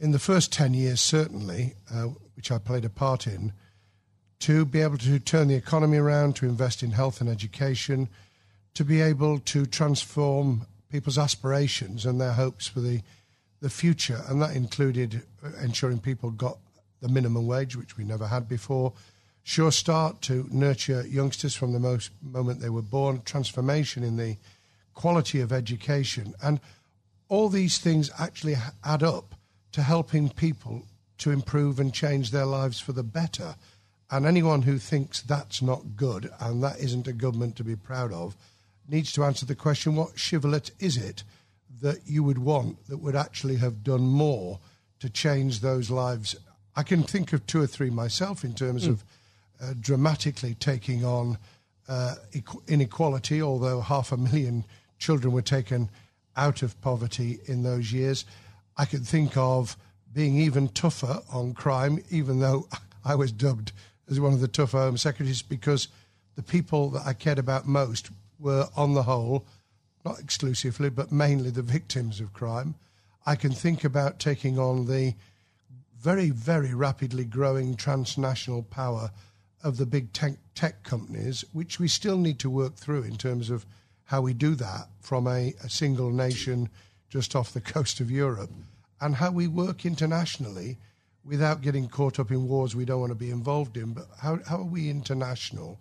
in 0.00 0.10
the 0.10 0.18
first 0.18 0.52
10 0.52 0.74
years, 0.74 1.00
certainly, 1.00 1.74
uh, 1.92 2.08
which 2.34 2.50
I 2.50 2.58
played 2.58 2.84
a 2.84 2.90
part 2.90 3.26
in, 3.26 3.52
to 4.40 4.64
be 4.64 4.80
able 4.80 4.98
to 4.98 5.20
turn 5.20 5.46
the 5.48 5.54
economy 5.54 5.98
around, 5.98 6.34
to 6.36 6.46
invest 6.46 6.82
in 6.82 6.90
health 6.90 7.20
and 7.20 7.30
education, 7.30 8.08
to 8.74 8.84
be 8.84 9.00
able 9.00 9.38
to 9.38 9.64
transform 9.66 10.66
people's 10.92 11.18
aspirations 11.18 12.04
and 12.04 12.20
their 12.20 12.34
hopes 12.34 12.68
for 12.68 12.80
the, 12.80 13.00
the 13.60 13.70
future. 13.70 14.20
And 14.28 14.40
that 14.42 14.54
included 14.54 15.22
ensuring 15.62 15.98
people 15.98 16.30
got 16.30 16.58
the 17.00 17.08
minimum 17.08 17.46
wage, 17.46 17.74
which 17.74 17.96
we 17.96 18.04
never 18.04 18.26
had 18.26 18.46
before, 18.46 18.92
Sure 19.42 19.72
Start 19.72 20.20
to 20.22 20.46
nurture 20.52 21.04
youngsters 21.04 21.56
from 21.56 21.72
the 21.72 21.80
most 21.80 22.10
moment 22.22 22.60
they 22.60 22.68
were 22.68 22.82
born, 22.82 23.22
transformation 23.24 24.04
in 24.04 24.16
the 24.16 24.36
quality 24.94 25.40
of 25.40 25.50
education. 25.50 26.34
And 26.40 26.60
all 27.28 27.48
these 27.48 27.78
things 27.78 28.10
actually 28.18 28.54
add 28.84 29.02
up 29.02 29.34
to 29.72 29.82
helping 29.82 30.28
people 30.28 30.82
to 31.18 31.30
improve 31.30 31.80
and 31.80 31.92
change 31.92 32.30
their 32.30 32.44
lives 32.44 32.78
for 32.78 32.92
the 32.92 33.02
better. 33.02 33.56
And 34.10 34.26
anyone 34.26 34.62
who 34.62 34.78
thinks 34.78 35.22
that's 35.22 35.62
not 35.62 35.96
good 35.96 36.30
and 36.38 36.62
that 36.62 36.78
isn't 36.78 37.08
a 37.08 37.12
government 37.12 37.56
to 37.56 37.64
be 37.64 37.74
proud 37.74 38.12
of 38.12 38.36
needs 38.88 39.12
to 39.12 39.24
answer 39.24 39.46
the 39.46 39.54
question 39.54 39.96
what 39.96 40.18
shibboleth 40.18 40.70
is 40.80 40.96
it 40.96 41.24
that 41.80 41.98
you 42.06 42.22
would 42.22 42.38
want 42.38 42.86
that 42.88 42.98
would 42.98 43.16
actually 43.16 43.56
have 43.56 43.82
done 43.82 44.02
more 44.02 44.60
to 45.00 45.08
change 45.10 45.60
those 45.60 45.90
lives? 45.90 46.36
I 46.76 46.82
can 46.82 47.02
think 47.02 47.32
of 47.32 47.46
two 47.46 47.60
or 47.60 47.66
three 47.66 47.90
myself 47.90 48.44
in 48.44 48.54
terms 48.54 48.86
mm. 48.86 48.90
of 48.90 49.04
uh, 49.60 49.74
dramatically 49.78 50.54
taking 50.54 51.04
on 51.04 51.38
uh, 51.88 52.14
inequality, 52.68 53.42
although 53.42 53.80
half 53.80 54.12
a 54.12 54.16
million 54.16 54.64
children 54.98 55.32
were 55.32 55.42
taken 55.42 55.90
out 56.36 56.62
of 56.62 56.80
poverty 56.80 57.40
in 57.46 57.62
those 57.62 57.92
years. 57.92 58.24
I 58.76 58.84
could 58.84 59.06
think 59.06 59.36
of 59.36 59.76
being 60.12 60.38
even 60.38 60.68
tougher 60.68 61.20
on 61.32 61.54
crime, 61.54 62.02
even 62.10 62.40
though 62.40 62.68
I 63.04 63.14
was 63.14 63.32
dubbed 63.32 63.72
as 64.10 64.20
one 64.20 64.32
of 64.32 64.40
the 64.40 64.48
tougher 64.48 64.78
Home 64.78 64.96
Secretaries, 64.96 65.42
because 65.42 65.88
the 66.36 66.42
people 66.42 66.90
that 66.90 67.06
I 67.06 67.12
cared 67.12 67.38
about 67.38 67.66
most 67.66 68.10
were, 68.42 68.68
on 68.76 68.94
the 68.94 69.04
whole, 69.04 69.46
not 70.04 70.18
exclusively, 70.18 70.90
but 70.90 71.12
mainly 71.12 71.50
the 71.50 71.62
victims 71.62 72.20
of 72.20 72.32
crime. 72.32 72.74
I 73.24 73.36
can 73.36 73.52
think 73.52 73.84
about 73.84 74.18
taking 74.18 74.58
on 74.58 74.86
the 74.86 75.14
very, 75.98 76.30
very 76.30 76.74
rapidly 76.74 77.24
growing 77.24 77.76
transnational 77.76 78.64
power 78.64 79.12
of 79.62 79.76
the 79.76 79.86
big 79.86 80.12
tech, 80.12 80.34
tech 80.54 80.82
companies, 80.82 81.44
which 81.52 81.78
we 81.78 81.86
still 81.86 82.18
need 82.18 82.40
to 82.40 82.50
work 82.50 82.74
through 82.74 83.04
in 83.04 83.16
terms 83.16 83.48
of 83.48 83.64
how 84.04 84.20
we 84.20 84.34
do 84.34 84.56
that 84.56 84.88
from 85.00 85.28
a, 85.28 85.54
a 85.62 85.70
single 85.70 86.10
nation 86.10 86.68
just 87.08 87.36
off 87.36 87.52
the 87.52 87.60
coast 87.74 88.00
of 88.00 88.10
Europe, 88.10 88.50
and 89.00 89.14
how 89.14 89.30
we 89.30 89.46
work 89.46 89.86
internationally 89.86 90.78
without 91.24 91.60
getting 91.60 91.88
caught 91.88 92.18
up 92.18 92.32
in 92.32 92.48
wars 92.48 92.74
we 92.74 92.84
don't 92.84 93.00
want 93.00 93.12
to 93.12 93.16
be 93.16 93.30
involved 93.30 93.76
in. 93.76 93.92
But 93.92 94.08
how, 94.20 94.40
how 94.48 94.58
are 94.58 94.64
we 94.64 94.90
international 94.90 95.78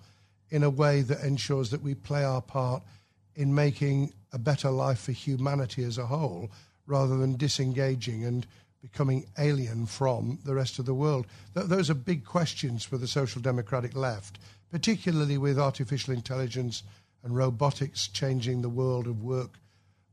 in 0.52 0.64
a 0.64 0.70
way 0.70 1.02
that 1.02 1.24
ensures 1.24 1.72
that 1.72 1.82
we 1.82 1.96
play 1.96 2.24
our 2.24 2.42
part 2.42 2.84
in 3.36 3.56
making 3.56 4.14
a 4.34 4.38
better 4.38 4.70
life 4.70 5.00
for 5.00 5.14
humanity 5.14 5.84
as 5.84 5.98
a 5.98 6.06
whole 6.06 6.52
rather 6.86 7.18
than 7.18 7.38
disengaging 7.38 8.24
and 8.26 8.46
becoming 8.82 9.26
alien 9.38 9.86
from 9.86 10.40
the 10.46 10.54
rest 10.54 10.78
of 10.78 10.86
the 10.86 10.94
world? 10.94 11.26
Th- 11.56 11.68
those 11.68 11.90
are 11.90 11.96
big 11.96 12.26
questions 12.26 12.84
for 12.84 12.98
the 12.98 13.08
social 13.08 13.42
democratic 13.42 13.96
left, 13.96 14.40
particularly 14.70 15.38
with 15.38 15.58
artificial 15.58 16.14
intelligence 16.14 16.84
and 17.24 17.36
robotics 17.36 18.08
changing 18.08 18.62
the 18.62 18.70
world 18.70 19.08
of 19.08 19.24
work 19.24 19.60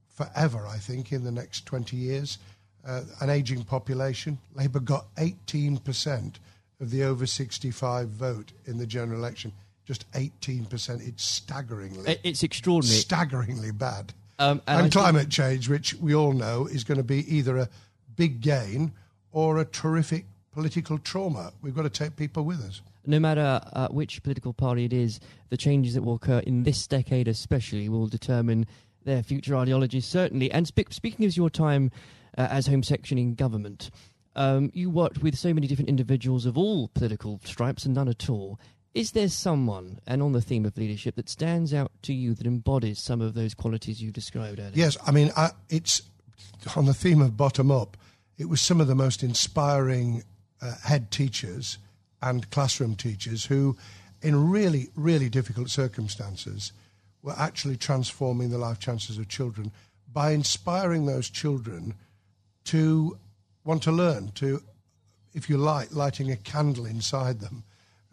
forever, 0.09 0.67
I 0.67 0.79
think, 0.79 1.13
in 1.13 1.25
the 1.25 1.33
next 1.33 1.67
20 1.67 1.97
years. 1.97 2.39
Uh, 2.87 3.03
an 3.21 3.29
aging 3.29 3.65
population. 3.65 4.39
Labour 4.55 4.81
got 4.81 5.13
18% 5.17 6.35
of 6.81 6.91
the 6.91 7.03
over 7.03 7.27
65 7.27 8.09
vote 8.09 8.53
in 8.67 8.79
the 8.79 8.87
general 8.87 9.19
election. 9.19 9.53
Just 9.89 10.11
18%. 10.13 11.09
It's 11.09 11.25
staggeringly. 11.25 12.19
It's 12.23 12.43
extraordinary. 12.43 13.01
Staggeringly 13.01 13.73
bad. 13.73 14.13
Um, 14.39 14.61
and, 14.67 14.83
and 14.83 14.93
climate 14.93 15.23
think... 15.23 15.33
change, 15.33 15.71
which 15.71 15.95
we 15.95 16.15
all 16.15 16.35
know 16.35 16.67
is 16.67 16.85
going 16.85 16.99
to 16.99 17.05
be 17.05 17.25
either 17.35 17.57
a 17.57 17.71
big 18.15 18.43
gain 18.43 18.93
or 19.33 19.57
a 19.57 19.65
terrific 19.65 20.27
political 20.53 20.99
trauma. 20.99 21.55
We've 21.63 21.75
got 21.75 21.85
to 21.85 21.91
take 21.91 22.17
people 22.17 22.45
with 22.45 22.61
us. 22.61 22.83
No 23.07 23.19
matter 23.19 23.63
uh, 23.73 23.89
which 23.89 24.23
political 24.23 24.53
party 24.53 24.85
it 24.85 24.93
is, 24.93 25.21
the 25.49 25.57
changes 25.57 25.95
that 25.95 26.03
will 26.03 26.17
occur 26.17 26.41
in 26.41 26.65
this 26.65 26.87
decade, 26.87 27.27
especially, 27.27 27.89
will 27.89 28.09
determine 28.09 28.67
their 29.05 29.23
future 29.23 29.57
ideologies, 29.57 30.05
certainly. 30.05 30.53
And 30.53 30.67
spe- 30.67 30.93
speaking 30.93 31.25
of 31.25 31.35
your 31.35 31.49
time 31.49 31.91
uh, 32.37 32.49
as 32.51 32.67
Home 32.67 32.83
Section 32.83 33.17
in 33.17 33.37
government, 33.37 33.91
um, 34.37 34.71
you 34.75 34.91
worked 34.91 35.23
with 35.23 35.39
so 35.39 35.55
many 35.55 35.67
different 35.67 35.89
individuals 35.89 36.45
of 36.45 36.59
all 36.59 36.89
political 36.89 37.41
stripes 37.43 37.87
and 37.87 37.95
none 37.95 38.09
at 38.09 38.29
all. 38.29 38.61
Is 38.95 39.13
there 39.13 39.29
someone, 39.29 40.01
and 40.07 40.23
on 40.23 40.33
the 40.33 40.41
theme 40.41 40.65
of 40.65 40.77
leadership, 40.77 41.17
that 41.17 41.29
stands 41.29 41.73
out 41.73 41.93
to 42.03 42.13
you 42.13 42.35
that 42.35 42.47
embodies 42.47 42.99
some 43.01 43.21
of 43.21 43.35
those 43.35 43.55
qualities 43.55 44.03
you 44.03 44.11
described 44.11 44.59
earlier? 44.59 44.73
Yes, 44.75 44.97
I 45.07 45.13
mean, 45.13 45.31
I, 45.37 45.51
it's 45.69 46.03
on 46.75 46.87
the 46.87 46.95
theme 46.95 47.21
of 47.21 47.37
bottom 47.37 47.71
up 47.71 47.97
it 48.39 48.49
was 48.49 48.61
some 48.61 48.81
of 48.81 48.87
the 48.87 48.95
most 48.95 49.23
inspiring 49.23 50.23
uh, 50.63 50.75
head 50.85 51.11
teachers 51.11 51.79
and 52.23 52.49
classroom 52.51 52.95
teachers 52.95 53.45
who, 53.45 53.77
in 54.23 54.51
really, 54.51 54.89
really 54.95 55.29
difficult 55.29 55.71
circumstances, 55.71 56.73
were 57.23 57.35
actually 57.37 57.77
transforming 57.77 58.51
the 58.51 58.59
life 58.59 58.79
chances 58.79 59.19
of 59.19 59.29
children 59.29 59.73
by 60.13 60.31
inspiring 60.31 61.05
those 61.05 61.29
children 61.29 61.95
to 62.65 63.19
want 63.65 63.83
to 63.83 63.93
learn, 63.93 64.31
to, 64.33 64.63
if 65.35 65.51
you 65.51 65.57
like, 65.57 65.93
lighting 65.93 66.31
a 66.31 66.37
candle 66.37 66.87
inside 66.87 67.41
them, 67.41 67.65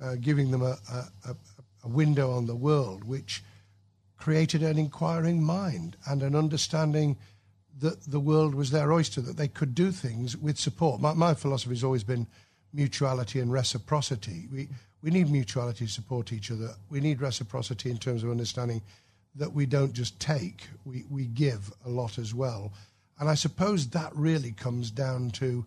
uh, 0.02 0.16
giving 0.20 0.52
them 0.52 0.62
a, 0.62 0.78
a, 0.92 1.36
a 1.84 1.88
window 1.88 2.32
on 2.32 2.48
the 2.48 2.56
world, 2.56 3.04
which 3.04 3.44
created 4.18 4.64
an 4.64 4.78
inquiring 4.78 5.44
mind 5.44 5.98
and 6.08 6.24
an 6.24 6.36
understanding 6.36 7.18
that 7.80 8.10
the 8.10 8.20
world 8.20 8.56
was 8.56 8.72
their 8.72 8.92
oyster, 8.92 9.22
that 9.22 9.38
they 9.38 9.48
could 9.48 9.76
do 9.76 9.92
things 9.92 10.38
with 10.38 10.58
support. 10.58 11.02
My, 11.02 11.14
my 11.14 11.34
philosophy 11.34 11.74
has 11.74 11.84
always 11.84 12.04
been 12.04 12.28
mutuality 12.74 13.40
and 13.40 13.52
reciprocity. 13.52 14.48
We 14.52 14.70
we 15.06 15.12
need 15.12 15.30
mutuality 15.30 15.86
to 15.86 15.92
support 15.92 16.34
each 16.34 16.50
other. 16.50 16.72
We 16.90 17.00
need 17.00 17.22
reciprocity 17.22 17.92
in 17.92 18.00
terms 18.00 18.24
of 18.24 18.32
understanding 18.32 18.82
that 19.36 19.54
we 19.54 19.68
don't 19.68 19.94
just 19.94 20.20
take, 20.20 20.68
we, 20.84 21.04
we 21.12 21.26
give 21.26 21.72
a 21.86 21.90
lot 21.90 22.18
as 22.18 22.34
well. 22.34 22.74
And 23.20 23.30
I 23.30 23.36
suppose 23.36 23.88
that 23.90 24.16
really 24.16 24.52
comes 24.52 24.90
down 24.90 25.30
to 25.32 25.64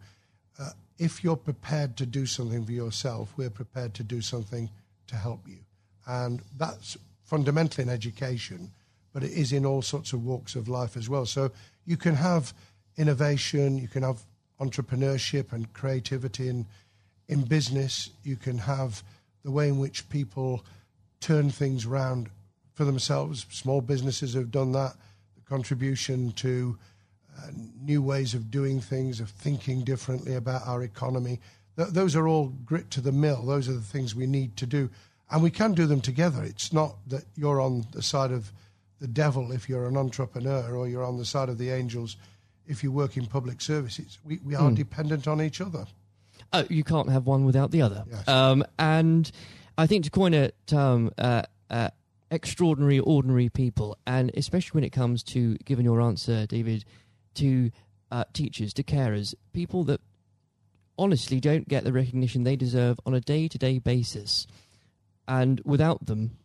uh, 0.58 0.70
if 0.98 1.22
you're 1.22 1.36
prepared 1.36 1.96
to 1.96 2.06
do 2.06 2.26
something 2.26 2.64
for 2.64 2.72
yourself, 2.72 3.32
we're 3.36 3.50
prepared 3.50 3.94
to 3.94 4.02
do 4.02 4.20
something 4.20 4.68
to 5.06 5.16
help 5.16 5.46
you. 5.46 5.58
And 6.06 6.42
that's 6.56 6.96
fundamentally 7.24 7.84
in 7.84 7.90
education, 7.90 8.72
but 9.12 9.22
it 9.22 9.32
is 9.32 9.52
in 9.52 9.66
all 9.66 9.82
sorts 9.82 10.12
of 10.12 10.24
walks 10.24 10.54
of 10.54 10.68
life 10.68 10.96
as 10.96 11.08
well. 11.08 11.26
So 11.26 11.50
you 11.84 11.96
can 11.96 12.14
have 12.14 12.54
innovation, 12.96 13.78
you 13.78 13.88
can 13.88 14.02
have 14.02 14.22
entrepreneurship 14.60 15.52
and 15.52 15.72
creativity 15.72 16.48
in, 16.48 16.66
in 17.28 17.42
business, 17.42 18.10
you 18.24 18.36
can 18.36 18.58
have 18.58 19.02
the 19.44 19.50
way 19.50 19.68
in 19.68 19.78
which 19.78 20.08
people 20.08 20.64
turn 21.20 21.50
things 21.50 21.86
around 21.86 22.28
for 22.74 22.84
themselves. 22.84 23.46
Small 23.50 23.80
businesses 23.80 24.34
have 24.34 24.50
done 24.50 24.72
that. 24.72 24.94
The 25.36 25.42
contribution 25.48 26.32
to 26.32 26.78
uh, 27.38 27.50
new 27.80 28.02
ways 28.02 28.34
of 28.34 28.50
doing 28.50 28.80
things, 28.80 29.20
of 29.20 29.30
thinking 29.30 29.84
differently 29.84 30.34
about 30.34 30.66
our 30.66 30.82
economy. 30.82 31.40
Th- 31.76 31.88
those 31.88 32.16
are 32.16 32.26
all 32.26 32.48
grit 32.64 32.90
to 32.92 33.00
the 33.00 33.12
mill. 33.12 33.42
Those 33.42 33.68
are 33.68 33.74
the 33.74 33.80
things 33.80 34.14
we 34.14 34.26
need 34.26 34.56
to 34.56 34.66
do. 34.66 34.90
And 35.30 35.42
we 35.42 35.50
can 35.50 35.74
do 35.74 35.86
them 35.86 36.00
together. 36.00 36.42
It's 36.42 36.72
not 36.72 36.96
that 37.08 37.24
you're 37.36 37.60
on 37.60 37.86
the 37.92 38.02
side 38.02 38.32
of 38.32 38.52
the 39.00 39.06
devil 39.06 39.52
if 39.52 39.68
you're 39.68 39.86
an 39.86 39.96
entrepreneur 39.96 40.74
or 40.74 40.88
you're 40.88 41.04
on 41.04 41.18
the 41.18 41.24
side 41.24 41.48
of 41.48 41.58
the 41.58 41.70
angels 41.70 42.16
if 42.66 42.82
you 42.82 42.92
work 42.92 43.16
in 43.16 43.26
public 43.26 43.60
services. 43.60 44.18
We, 44.24 44.40
we 44.44 44.54
are 44.54 44.70
mm. 44.70 44.74
dependent 44.74 45.28
on 45.28 45.40
each 45.40 45.60
other. 45.60 45.86
Oh, 46.52 46.64
you 46.68 46.84
can't 46.84 47.10
have 47.10 47.26
one 47.26 47.44
without 47.44 47.70
the 47.70 47.82
other. 47.82 48.04
Yes. 48.10 48.26
Um, 48.26 48.64
and 48.78 49.30
I 49.76 49.86
think 49.86 50.04
to 50.04 50.10
coin 50.10 50.34
a 50.34 50.50
term, 50.66 51.12
uh, 51.18 51.42
uh, 51.70 51.90
extraordinary, 52.30 52.98
ordinary 52.98 53.48
people, 53.48 53.96
and 54.06 54.30
especially 54.34 54.78
when 54.78 54.84
it 54.84 54.90
comes 54.90 55.22
to 55.24 55.56
giving 55.64 55.84
your 55.84 56.00
answer, 56.00 56.46
David, 56.46 56.84
to 57.38 57.70
uh, 58.10 58.24
teachers, 58.32 58.72
to 58.74 58.82
carers, 58.82 59.34
people 59.52 59.84
that 59.84 60.00
honestly 60.98 61.40
don't 61.40 61.68
get 61.68 61.84
the 61.84 61.92
recognition 61.92 62.44
they 62.44 62.56
deserve 62.56 62.98
on 63.06 63.14
a 63.14 63.20
day 63.20 63.48
to 63.48 63.58
day 63.58 63.78
basis. 63.78 64.46
And 65.26 65.60
without 65.64 66.06
them, 66.06 66.38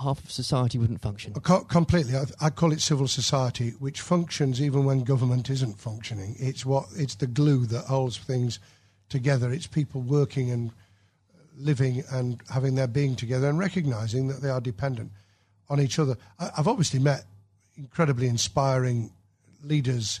half 0.00 0.22
of 0.22 0.30
society 0.30 0.78
wouldn't 0.78 1.00
function. 1.00 1.34
completely. 1.34 2.16
I, 2.16 2.24
I, 2.40 2.50
call 2.50 2.72
it 2.72 2.80
civil 2.80 3.08
society, 3.08 3.70
which 3.78 4.00
functions 4.00 4.62
even 4.62 4.84
when 4.84 5.02
government 5.02 5.50
isn't 5.50 5.80
functioning. 5.80 6.36
It's 6.38 6.64
what 6.64 6.86
it's 6.96 7.16
the 7.16 7.26
glue 7.26 7.66
that 7.66 7.86
holds 7.86 8.16
things 8.16 8.60
together. 9.08 9.52
It's 9.52 9.66
people 9.66 10.00
working 10.00 10.50
and 10.50 10.70
living 11.56 12.04
and 12.12 12.40
having 12.52 12.76
their 12.76 12.86
being 12.86 13.16
together 13.16 13.48
and 13.48 13.58
recognizing 13.58 14.28
that 14.28 14.40
they 14.40 14.50
are 14.50 14.60
dependent 14.60 15.10
on 15.68 15.80
each 15.80 15.98
other. 15.98 16.16
I, 16.38 16.50
I've 16.56 16.68
obviously 16.68 17.00
met 17.00 17.24
incredibly 17.76 18.28
inspiring 18.28 19.10
leaders 19.64 20.20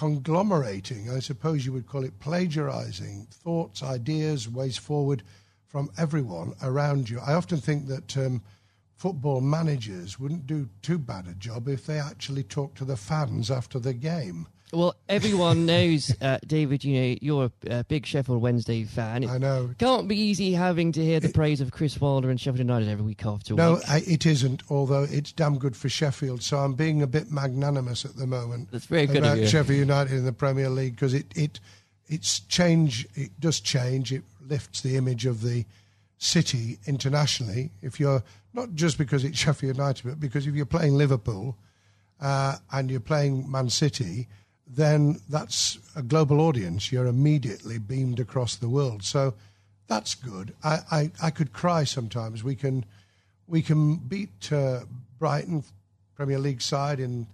conglomerating, 0.00 1.10
I 1.10 1.18
suppose 1.18 1.66
you 1.66 1.74
would 1.74 1.86
call 1.86 2.04
it 2.04 2.18
plagiarizing 2.20 3.26
thoughts, 3.30 3.82
ideas, 3.82 4.48
ways 4.48 4.78
forward 4.78 5.22
from 5.66 5.90
everyone 5.98 6.54
around 6.62 7.10
you. 7.10 7.20
I 7.20 7.34
often 7.34 7.58
think 7.58 7.86
that 7.88 8.16
um, 8.16 8.40
football 8.96 9.42
managers 9.42 10.18
wouldn't 10.18 10.46
do 10.46 10.70
too 10.80 10.96
bad 10.96 11.26
a 11.26 11.34
job 11.34 11.68
if 11.68 11.84
they 11.84 11.98
actually 11.98 12.44
talked 12.44 12.78
to 12.78 12.86
the 12.86 12.96
fans 12.96 13.50
after 13.50 13.78
the 13.78 13.92
game. 13.92 14.48
Well, 14.72 14.94
everyone 15.08 15.66
knows, 15.66 16.14
uh, 16.20 16.38
David. 16.46 16.84
You 16.84 17.00
know 17.00 17.16
you're 17.20 17.50
a, 17.68 17.84
big 17.84 18.06
Sheffield 18.06 18.40
Wednesday 18.40 18.84
fan. 18.84 19.24
It 19.24 19.30
I 19.30 19.38
know. 19.38 19.70
Can't 19.78 20.08
be 20.08 20.16
easy 20.16 20.52
having 20.52 20.92
to 20.92 21.04
hear 21.04 21.20
the 21.20 21.28
it, 21.28 21.34
praise 21.34 21.60
of 21.60 21.72
Chris 21.72 22.00
Wilder 22.00 22.30
and 22.30 22.40
Sheffield 22.40 22.60
United 22.60 22.88
every 22.88 23.04
week 23.04 23.24
after 23.26 23.54
no, 23.54 23.74
week. 23.74 23.88
No, 23.88 23.94
it 23.94 24.26
isn't. 24.26 24.62
Although 24.70 25.04
it's 25.04 25.32
damn 25.32 25.58
good 25.58 25.76
for 25.76 25.88
Sheffield, 25.88 26.42
so 26.42 26.58
I'm 26.58 26.74
being 26.74 27.02
a 27.02 27.06
bit 27.06 27.30
magnanimous 27.30 28.04
at 28.04 28.16
the 28.16 28.26
moment. 28.26 28.70
That's 28.70 28.86
very 28.86 29.06
good 29.06 29.18
about 29.18 29.46
Sheffield 29.46 29.78
United 29.78 30.12
in 30.12 30.24
the 30.24 30.32
Premier 30.32 30.68
League 30.68 30.94
because 30.94 31.14
it 31.14 31.26
it 31.34 31.60
it's 32.08 32.40
change. 32.40 33.06
It 33.14 33.38
does 33.40 33.60
change. 33.60 34.12
It 34.12 34.22
lifts 34.46 34.80
the 34.82 34.96
image 34.96 35.26
of 35.26 35.42
the 35.42 35.64
city 36.18 36.78
internationally. 36.86 37.70
If 37.82 37.98
you're 37.98 38.22
not 38.52 38.74
just 38.74 38.98
because 38.98 39.24
it's 39.24 39.38
Sheffield 39.44 39.76
United, 39.76 40.04
but 40.04 40.20
because 40.20 40.46
if 40.46 40.54
you're 40.54 40.66
playing 40.66 40.94
Liverpool 40.94 41.56
uh, 42.20 42.56
and 42.72 42.90
you're 42.90 43.00
playing 43.00 43.50
Man 43.50 43.70
City 43.70 44.28
then 44.74 45.20
that's 45.28 45.78
a 45.96 46.02
global 46.02 46.40
audience. 46.40 46.92
You're 46.92 47.06
immediately 47.06 47.78
beamed 47.78 48.20
across 48.20 48.56
the 48.56 48.68
world. 48.68 49.02
So 49.02 49.34
that's 49.88 50.14
good. 50.14 50.54
I, 50.62 50.78
I, 50.90 51.10
I 51.22 51.30
could 51.30 51.52
cry 51.52 51.84
sometimes. 51.84 52.44
We 52.44 52.54
can 52.54 52.84
we 53.48 53.62
can 53.62 53.96
beat 53.96 54.52
uh, 54.52 54.80
Brighton 55.18 55.64
Premier 56.14 56.38
League 56.38 56.62
side 56.62 57.00
in 57.00 57.26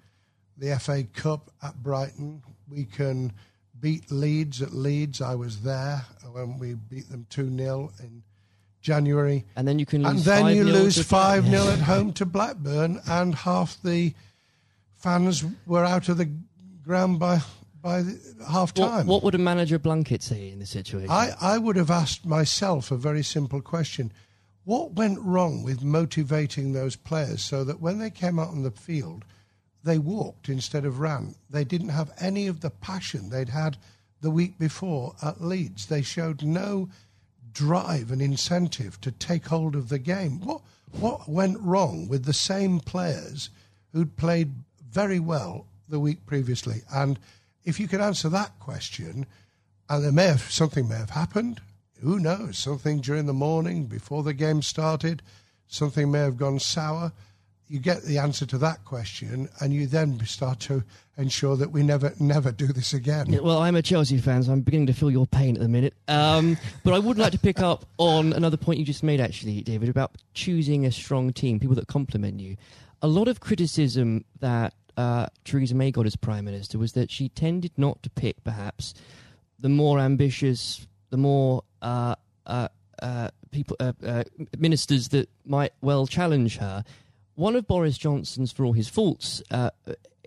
the 0.56 0.78
FA 0.78 1.04
Cup 1.04 1.50
at 1.62 1.82
Brighton. 1.82 2.42
We 2.70 2.84
can 2.84 3.32
beat 3.78 4.10
Leeds 4.10 4.62
at 4.62 4.72
Leeds. 4.72 5.20
I 5.20 5.34
was 5.34 5.60
there 5.60 6.06
when 6.32 6.58
we 6.58 6.74
beat 6.74 7.10
them 7.10 7.26
2 7.28 7.54
0 7.54 7.92
in 8.00 8.22
January. 8.80 9.44
And 9.56 9.68
then 9.68 9.78
you 9.78 9.84
can 9.84 10.06
And 10.06 10.20
then 10.20 10.56
you 10.56 10.64
lose 10.64 11.02
5 11.02 11.46
0 11.46 11.68
at 11.68 11.80
home 11.80 12.14
to 12.14 12.24
Blackburn, 12.24 13.00
and 13.06 13.34
half 13.34 13.76
the 13.82 14.14
fans 14.94 15.44
were 15.66 15.84
out 15.84 16.08
of 16.08 16.16
the 16.16 16.30
ground 16.86 17.18
by 17.18 17.40
by 17.82 18.02
half 18.48 18.72
time. 18.72 19.06
What, 19.06 19.16
what, 19.16 19.22
would 19.24 19.34
a 19.34 19.38
manager 19.38 19.78
Blunkett 19.78 20.22
say 20.22 20.50
in 20.50 20.58
this 20.58 20.70
situation? 20.70 21.10
I, 21.10 21.32
I 21.40 21.58
would 21.58 21.76
have 21.76 21.90
asked 21.90 22.24
myself 22.24 22.90
a 22.90 22.96
very 22.96 23.22
simple 23.22 23.60
question: 23.60 24.12
What 24.64 24.92
went 24.92 25.18
wrong 25.20 25.62
with 25.62 25.82
motivating 25.82 26.72
those 26.72 26.96
players 26.96 27.44
so 27.44 27.64
that 27.64 27.80
when 27.80 27.98
they 27.98 28.10
came 28.10 28.38
out 28.38 28.48
on 28.48 28.62
the 28.62 28.70
field, 28.70 29.24
they 29.84 29.98
walked 29.98 30.48
instead 30.48 30.84
of 30.84 31.00
ran? 31.00 31.34
They 31.50 31.64
didn't 31.64 31.90
have 31.90 32.12
any 32.18 32.46
of 32.46 32.60
the 32.60 32.70
passion 32.70 33.28
they'd 33.28 33.50
had 33.50 33.76
the 34.20 34.30
week 34.30 34.58
before 34.58 35.14
at 35.22 35.42
Leeds. 35.42 35.86
They 35.86 36.02
showed 36.02 36.42
no 36.42 36.88
drive 37.52 38.10
and 38.10 38.22
incentive 38.22 39.00
to 39.00 39.10
take 39.10 39.46
hold 39.46 39.74
of 39.74 39.88
the 39.88 39.98
game. 39.98 40.40
What 40.40 40.62
what 40.92 41.28
went 41.28 41.60
wrong 41.60 42.08
with 42.08 42.24
the 42.24 42.32
same 42.32 42.80
players 42.80 43.50
who'd 43.92 44.16
played 44.16 44.52
very 44.88 45.18
well 45.20 45.66
the 45.88 46.00
week 46.00 46.26
previously? 46.26 46.82
And 46.92 47.18
if 47.64 47.80
you 47.80 47.88
could 47.88 48.00
answer 48.00 48.28
that 48.30 48.58
question, 48.58 49.26
and 49.88 50.04
there 50.04 50.12
may 50.12 50.26
have 50.26 50.42
something 50.50 50.88
may 50.88 50.96
have 50.96 51.10
happened. 51.10 51.60
Who 52.02 52.18
knows? 52.18 52.58
Something 52.58 53.00
during 53.00 53.26
the 53.26 53.32
morning 53.32 53.86
before 53.86 54.22
the 54.22 54.34
game 54.34 54.62
started, 54.62 55.22
something 55.66 56.10
may 56.10 56.20
have 56.20 56.36
gone 56.36 56.58
sour. 56.58 57.12
You 57.68 57.80
get 57.80 58.02
the 58.02 58.18
answer 58.18 58.46
to 58.46 58.58
that 58.58 58.84
question, 58.84 59.48
and 59.60 59.72
you 59.72 59.86
then 59.86 60.24
start 60.24 60.60
to 60.60 60.84
ensure 61.16 61.56
that 61.56 61.72
we 61.72 61.82
never, 61.82 62.12
never 62.20 62.52
do 62.52 62.68
this 62.68 62.92
again. 62.92 63.32
Yeah, 63.32 63.40
well, 63.40 63.58
I'm 63.58 63.74
a 63.74 63.82
Chelsea 63.82 64.18
fan, 64.18 64.44
so 64.44 64.52
I'm 64.52 64.60
beginning 64.60 64.86
to 64.86 64.92
feel 64.92 65.10
your 65.10 65.26
pain 65.26 65.56
at 65.56 65.62
the 65.62 65.68
minute. 65.68 65.94
Um, 66.06 66.58
but 66.84 66.94
I 66.94 67.00
would 67.00 67.18
like 67.18 67.32
to 67.32 67.38
pick 67.38 67.58
up 67.58 67.86
on 67.98 68.32
another 68.34 68.56
point 68.56 68.78
you 68.78 68.84
just 68.84 69.02
made, 69.02 69.20
actually, 69.20 69.62
David, 69.62 69.88
about 69.88 70.12
choosing 70.32 70.86
a 70.86 70.92
strong 70.92 71.32
team, 71.32 71.58
people 71.58 71.74
that 71.74 71.88
complement 71.88 72.38
you. 72.38 72.56
A 73.02 73.08
lot 73.08 73.26
of 73.26 73.40
criticism 73.40 74.24
that 74.38 74.74
uh, 74.96 75.26
Theresa 75.44 75.74
May 75.74 75.90
got 75.90 76.06
as 76.06 76.16
Prime 76.16 76.44
Minister 76.44 76.78
was 76.78 76.92
that 76.92 77.10
she 77.10 77.28
tended 77.28 77.72
not 77.76 78.02
to 78.02 78.10
pick, 78.10 78.42
perhaps, 78.44 78.94
the 79.58 79.68
more 79.68 79.98
ambitious, 79.98 80.86
the 81.10 81.16
more 81.16 81.62
uh, 81.82 82.14
uh, 82.46 82.68
uh 83.02 83.28
people, 83.50 83.76
uh, 83.80 83.92
uh, 84.06 84.24
ministers 84.58 85.08
that 85.08 85.28
might 85.44 85.72
well 85.80 86.06
challenge 86.06 86.58
her. 86.58 86.84
One 87.34 87.56
of 87.56 87.66
Boris 87.66 87.98
Johnson's, 87.98 88.52
for 88.52 88.64
all 88.64 88.72
his 88.72 88.88
faults, 88.88 89.42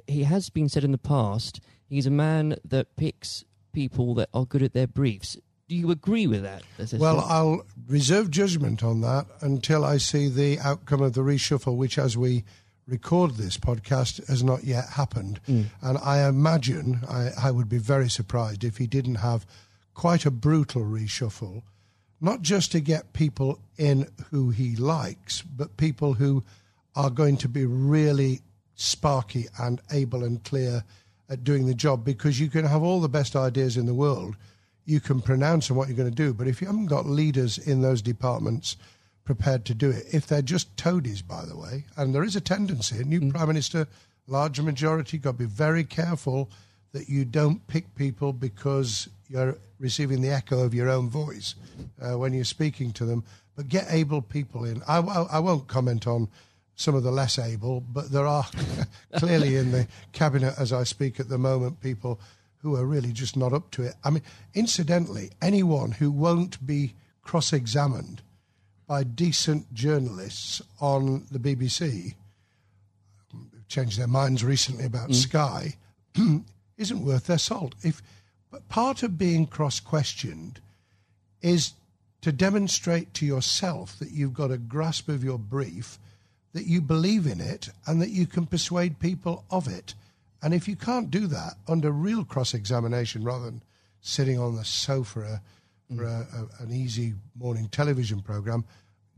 he 0.08 0.23
has 0.23 0.49
been 0.49 0.69
said 0.69 0.84
in 0.84 0.91
the 0.91 0.97
past, 0.97 1.60
he's 1.88 2.05
a 2.05 2.12
man 2.12 2.55
that 2.63 2.95
picks 2.95 3.45
people 3.73 4.13
that 4.15 4.29
are 4.34 4.45
good 4.45 4.62
at 4.62 4.73
their 4.73 4.88
briefs. 4.88 5.38
Do 5.67 5.75
you 5.75 5.91
agree 5.91 6.25
with 6.25 6.41
that? 6.43 6.63
Well, 6.93 7.19
I'll 7.19 7.63
reserve 7.88 8.32
judgment 8.32 8.84
on 8.84 9.01
that 9.01 9.27
until 9.41 9.86
I 9.86 9.97
see 9.97 10.27
the 10.27 10.60
outcome 10.60 11.01
of 11.01 11.13
the 11.13 11.21
reshuffle, 11.21 11.75
which, 11.75 11.99
as 11.99 12.17
we 12.17 12.43
record 12.89 13.36
this 13.36 13.58
podcast, 13.58 14.25
has 14.28 14.43
not 14.43 14.63
yet 14.63 14.89
happened. 14.89 15.39
Mm. 15.47 15.65
And 15.82 15.97
I 15.99 16.28
imagine 16.28 17.02
I, 17.08 17.30
I 17.41 17.52
would 17.52 17.69
be 17.69 17.78
very 17.78 18.10
surprised 18.10 18.63
if 18.63 18.78
he 18.78 18.88
didn't 18.88 19.15
have 19.15 19.45
quite 19.93 20.25
a 20.25 20.32
brutal 20.32 20.84
reshuffle, 20.84 21.63
not 22.21 22.41
just 22.41 22.71
to 22.71 22.80
get 22.80 23.13
people 23.13 23.60
in 23.78 24.08
who 24.32 24.49
he 24.49 24.75
likes, 24.75 25.41
but 25.41 25.78
people 25.78 26.13
who 26.13 26.43
are 26.95 27.10
going 27.10 27.38
to 27.38 27.49
be 27.49 27.65
really 27.65 28.41
sparky 28.75 29.47
and 29.60 29.82
able 29.91 30.23
and 30.23 30.43
clear 30.43 30.84
at 31.30 31.43
doing 31.43 31.65
the 31.65 31.73
job 31.73 32.04
because 32.04 32.39
you 32.39 32.49
can 32.49 32.65
have 32.65 32.82
all 32.82 32.99
the 32.99 33.10
best 33.10 33.36
ideas 33.36 33.78
in 33.78 33.86
the 33.86 33.93
world. 33.93 34.36
You 34.86 34.99
can 34.99 35.21
pronounce 35.21 35.69
on 35.69 35.78
what 35.78 35.88
you're 35.88 35.97
going 35.97 36.10
to 36.10 36.15
do, 36.15 36.34
but 36.34 36.47
if 36.47 36.62
you 36.62 36.67
haven't 36.67 36.88
got 36.88 37.06
leaders 37.06 37.58
in 37.58 37.82
those 37.82 38.02
departments 38.02 38.75
prepared 39.30 39.63
to 39.63 39.76
do 39.76 39.92
it, 39.92 40.08
if 40.12 40.26
they're 40.26 40.42
just 40.42 40.76
toadies, 40.76 41.22
by 41.22 41.46
the 41.46 41.56
way, 41.56 41.86
and 41.96 42.15
there 42.15 42.24
is 42.24 42.36
a 42.36 42.42
tendency, 42.42 43.00
a 43.00 43.04
new 43.04 43.22
mm. 43.22 43.30
prime 43.30 43.48
minister, 43.48 43.88
larger 44.26 44.63
majority, 44.63 45.20
got 45.20 45.34
to 45.34 45.38
be 45.38 45.46
very 45.46 45.84
careful 45.84 46.50
that 46.94 47.08
you 47.08 47.26
don't 47.26 47.68
pick 47.68 47.94
people 47.94 48.34
because 48.34 49.08
you're 49.28 49.56
receiving 49.80 50.24
the 50.24 50.32
echo 50.32 50.63
of 50.63 50.74
your 50.74 50.89
own 50.89 51.12
voice 51.12 51.54
uh, 52.02 52.18
when 52.18 52.34
you're 52.34 52.44
speaking 52.44 52.92
to 52.92 53.06
them. 53.06 53.24
But 53.56 53.70
get 53.70 53.86
able 53.92 54.24
people 54.24 54.65
in. 54.65 54.82
I, 54.88 54.98
I, 54.98 55.22
I 55.34 55.39
won't 55.39 55.68
comment 55.68 56.08
on 56.08 56.28
some 56.76 56.96
of 56.96 57.04
the 57.04 57.12
less 57.12 57.38
able, 57.38 57.82
but 57.82 58.12
there 58.12 58.26
are 58.26 58.48
clearly 59.18 59.58
in 59.58 59.72
the 59.72 59.88
cabinet 60.12 60.56
as 60.58 60.74
I 60.74 60.86
speak 60.86 61.20
at 61.20 61.30
the 61.30 61.38
moment 61.38 61.82
people 61.82 62.20
who 62.63 62.76
are 62.76 62.84
really 62.84 63.12
just 63.12 63.38
not 63.38 63.54
up 63.54 63.70
to 63.72 63.84
it. 63.84 63.94
I 64.04 64.10
mean, 64.10 64.24
incidentally, 64.56 65.30
anyone 65.39 65.92
who 65.92 66.10
won't 66.10 66.65
be 66.65 66.96
cross 67.22 67.54
examined 67.54 68.24
by 68.89 69.04
decent 69.04 69.71
journalists 69.71 70.63
on 70.82 71.23
the 71.30 71.38
BBC, 71.38 72.15
changed 73.67 73.99
their 73.99 74.08
minds 74.08 74.43
recently 74.43 74.84
about 74.84 75.10
mm. 75.10 75.15
Sky, 75.15 75.75
isn't 76.78 77.06
worth 77.06 77.28
their 77.28 77.38
salt. 77.38 77.75
If 77.84 78.02
but 78.49 78.67
part 78.67 79.04
of 79.04 79.15
being 79.15 79.45
cross 79.45 79.80
questioned 79.80 80.60
is 81.39 81.73
to 82.21 82.32
demonstrate 82.32 83.13
to 83.13 83.28
yourself 83.28 83.99
that 83.99 84.10
you've 84.10 84.34
got 84.34 84.49
a 84.49 84.58
grasp 84.58 85.08
of 85.08 85.23
your 85.23 85.38
brief 85.38 85.99
that 86.54 86.65
you 86.65 86.82
believe 86.82 87.28
in 87.28 87.39
it 87.39 87.69
and 87.86 88.02
that 88.02 88.10
you 88.10 88.25
can 88.25 88.47
persuade 88.47 88.97
people 88.97 89.45
of 89.52 89.67
it. 89.67 89.93
And 90.41 90.52
if 90.52 90.67
you 90.67 90.75
can't 90.75 91.12
do 91.12 91.28
that 91.28 91.54
under 91.67 91.91
real 91.91 92.25
cross 92.25 92.56
examination 92.56 93.23
rather 93.23 93.45
than 93.45 93.62
sitting 94.02 94.39
on 94.39 94.56
the 94.56 94.65
sofa 94.65 95.41
for 95.95 96.04
a, 96.04 96.28
a, 96.34 96.63
an 96.63 96.71
easy 96.71 97.13
morning 97.38 97.67
television 97.69 98.21
program, 98.21 98.65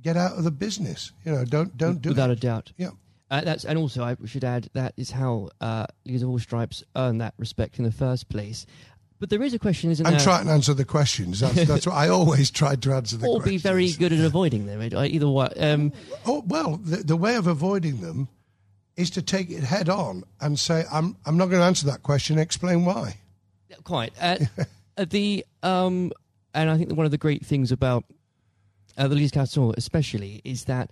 get 0.02 0.18
out 0.18 0.38
of 0.38 0.44
the 0.44 0.52
business. 0.52 1.12
You 1.26 1.34
know, 1.34 1.46
don't 1.46 1.76
don't 1.78 2.02
do 2.02 2.10
without 2.10 2.30
it. 2.30 2.38
a 2.38 2.42
doubt. 2.42 2.72
Yeah. 2.78 2.90
Uh, 3.30 3.42
that's 3.42 3.64
and 3.64 3.78
also 3.78 4.04
I 4.04 4.18
should 4.26 4.44
add 4.44 4.70
that 4.74 4.94
is 4.98 5.12
how 5.12 5.50
uh, 5.62 5.88
Leaders 6.06 6.24
of 6.24 6.30
All 6.30 6.40
Stripes 6.40 6.84
earn 6.96 7.20
that 7.20 7.34
respect 7.38 7.80
in 7.80 7.86
the 7.86 7.92
first 7.92 8.28
place. 8.30 8.66
But 9.20 9.30
there 9.30 9.44
is 9.44 9.54
a 9.54 9.60
question, 9.60 9.92
isn't 9.92 10.06
I'm 10.06 10.14
there? 10.14 10.20
I'm 10.20 10.24
trying 10.24 10.46
to 10.48 10.52
answer 10.52 10.74
the 10.74 10.84
questions. 10.84 11.42
That's, 11.42 11.66
that's 11.68 11.86
what 11.86 11.96
I 11.96 12.10
always 12.10 12.50
tried 12.50 12.82
to 12.82 12.94
answer 12.94 13.18
the 13.18 13.28
or 13.28 13.36
questions. 13.40 13.62
be 13.62 13.70
very 13.70 13.92
good 13.92 14.12
at 14.12 14.20
avoiding 14.20 14.66
them. 14.66 14.82
Either 14.82 15.30
way. 15.30 15.48
Um, 15.60 15.94
oh, 16.26 16.44
well, 16.48 16.78
the, 16.78 16.98
the 16.98 17.16
way 17.16 17.36
of 17.36 17.46
avoiding 17.46 18.02
them 18.02 18.30
is 18.98 19.12
to 19.12 19.22
take 19.22 19.52
it 19.52 19.64
head 19.64 19.90
on 19.90 20.24
and 20.42 20.60
say, 20.60 20.86
I'm, 20.92 21.16
I'm 21.26 21.38
not 21.38 21.50
going 21.50 21.62
to 21.62 21.66
answer 21.66 21.86
that 21.86 22.02
question, 22.02 22.40
explain 22.40 22.84
why. 22.84 23.18
Quite. 23.84 24.14
Uh, 24.20 24.38
the 24.98 25.46
um, 25.62 26.12
And 26.54 26.70
I 26.70 26.78
think 26.78 26.90
that 26.90 26.96
one 26.96 27.06
of 27.06 27.12
the 27.12 27.18
great 27.18 27.46
things 27.46 27.72
about 27.72 28.04
uh, 28.98 29.08
the 29.08 29.16
Leaders 29.16 29.32
Council, 29.32 29.74
especially, 29.78 30.42
is 30.44 30.66
that 30.66 30.92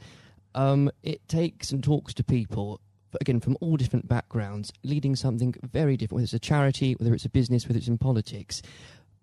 um, 0.56 0.90
it 1.04 1.28
takes 1.28 1.72
and 1.72 1.84
talks 1.84 2.14
to 2.16 2.24
people 2.24 2.82
again 3.20 3.40
from 3.40 3.58
all 3.60 3.76
different 3.76 4.08
backgrounds, 4.08 4.72
leading 4.84 5.16
something 5.16 5.56
very 5.72 5.98
different, 5.98 6.16
whether 6.16 6.24
it's 6.24 6.34
a 6.34 6.40
charity, 6.40 6.94
whether 6.94 7.14
it's 7.14 7.26
a 7.26 7.30
business, 7.30 7.68
whether 7.68 7.78
it's 7.78 7.88
in 7.88 7.98
politics. 7.98 8.62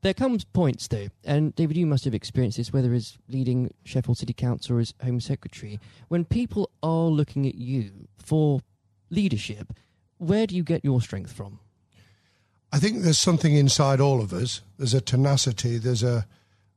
There 0.03 0.15
comes 0.15 0.45
points 0.45 0.89
though, 0.89 1.09
and 1.25 1.55
David, 1.55 1.77
you 1.77 1.87
must 1.87 2.05
have 2.05 2.15
experienced 2.15 2.59
this, 2.59 2.73
whether 2.73 2.93
as 2.93 3.17
leading 3.29 3.73
Sheffield 3.85 4.19
City 4.19 4.33
Council 4.33 4.77
or 4.77 4.81
as 4.81 4.95
Home 5.03 5.21
Secretary, 5.21 5.81
when 6.09 6.25
people 6.25 6.71
are 6.83 7.07
looking 7.07 7.47
at 7.47 7.55
you 7.55 8.09
for 8.19 8.61
leadership, 9.11 9.73
where 10.19 10.47
do 10.47 10.55
you 10.55 10.63
get 10.63 10.85
your 10.85 11.01
strength 11.01 11.33
from? 11.33 11.61
I 12.73 12.79
think 12.79 13.03
there's 13.03 13.19
something 13.19 13.55
inside 13.55 14.01
all 14.01 14.21
of 14.21 14.33
us. 14.33 14.61
There's 14.79 14.95
a 14.95 15.01
tenacity, 15.01 15.79
there's 15.79 16.03
a 16.03 16.27